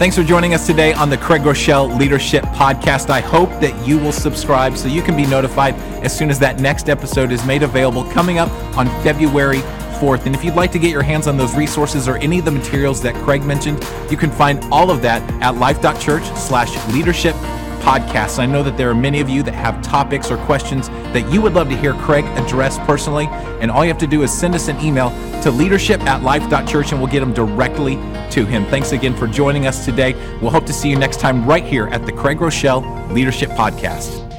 Thanks 0.04 0.18
for 0.18 0.24
joining 0.26 0.54
us 0.54 0.68
today 0.68 0.92
on 0.92 1.10
the 1.10 1.18
Craig 1.18 1.44
Groeschel 1.44 1.98
Leadership 1.98 2.44
Podcast. 2.48 3.10
I 3.10 3.22
hope 3.22 3.50
that 3.62 3.88
you 3.88 3.98
will 3.98 4.12
subscribe 4.12 4.76
so 4.76 4.90
you 4.90 5.02
can 5.02 5.16
be 5.16 5.26
notified 5.26 5.76
as 6.04 6.14
soon 6.14 6.30
as 6.30 6.38
that 6.40 6.60
next 6.60 6.90
episode 6.90 7.32
is 7.32 7.46
made 7.46 7.64
available 7.64 8.04
coming 8.12 8.38
up 8.38 8.52
on 8.78 8.88
February 9.02 9.60
4th. 10.02 10.26
And 10.26 10.36
if 10.36 10.44
you'd 10.44 10.56
like 10.56 10.74
to 10.74 10.78
get 10.78 10.92
your 10.92 11.04
hands 11.04 11.26
on 11.26 11.38
those 11.38 11.56
resources 11.56 12.10
or 12.10 12.18
any 12.18 12.40
of 12.40 12.44
the 12.44 12.52
materials 12.52 13.02
that 13.02 13.16
Craig 13.24 13.44
mentioned, 13.44 13.82
you 14.12 14.18
can 14.18 14.30
find 14.30 14.62
all 14.74 14.92
of 14.92 15.02
that 15.04 15.22
at 15.42 15.56
life.church 15.56 16.26
slash 16.38 16.76
leadership 16.94 17.34
podcasts. 17.80 18.40
I 18.40 18.46
know 18.46 18.62
that 18.62 18.76
there 18.76 18.90
are 18.90 18.96
many 18.96 19.22
of 19.22 19.30
you 19.30 19.42
that 19.44 19.54
have 19.54 19.82
topics 19.82 20.30
or 20.30 20.36
questions 20.40 20.90
that 21.14 21.32
you 21.32 21.42
would 21.42 21.54
love 21.54 21.70
to 21.70 21.78
hear 21.78 21.94
Craig 21.94 22.26
address 22.38 22.78
personally. 22.80 23.28
And 23.62 23.72
all 23.72 23.86
you 23.86 23.90
have 23.90 24.00
to 24.00 24.08
do 24.08 24.24
is 24.24 24.38
send 24.38 24.54
us 24.54 24.68
an 24.68 24.78
email 24.82 25.12
to 25.44 25.50
leadership 25.50 26.02
at 26.02 26.24
life.church 26.24 26.92
and 26.92 27.02
we'll 27.02 27.10
get 27.10 27.22
them 27.22 27.34
directly 27.34 27.96
to 28.34 28.46
him. 28.46 28.66
Thanks 28.66 28.92
again 28.92 29.16
for 29.16 29.28
joining 29.28 29.68
us 29.68 29.86
today. 29.86 30.14
We'll 30.42 30.52
hope 30.52 30.66
to 30.66 30.74
see 30.74 30.90
you 30.90 30.98
next 30.98 31.20
time 31.20 31.46
right 31.46 31.64
here 31.64 31.88
at 31.88 32.06
the 32.06 32.12
Craig 32.12 32.40
Groeschel 32.40 33.12
Leadership 33.12 33.50
Podcast. 33.52 34.33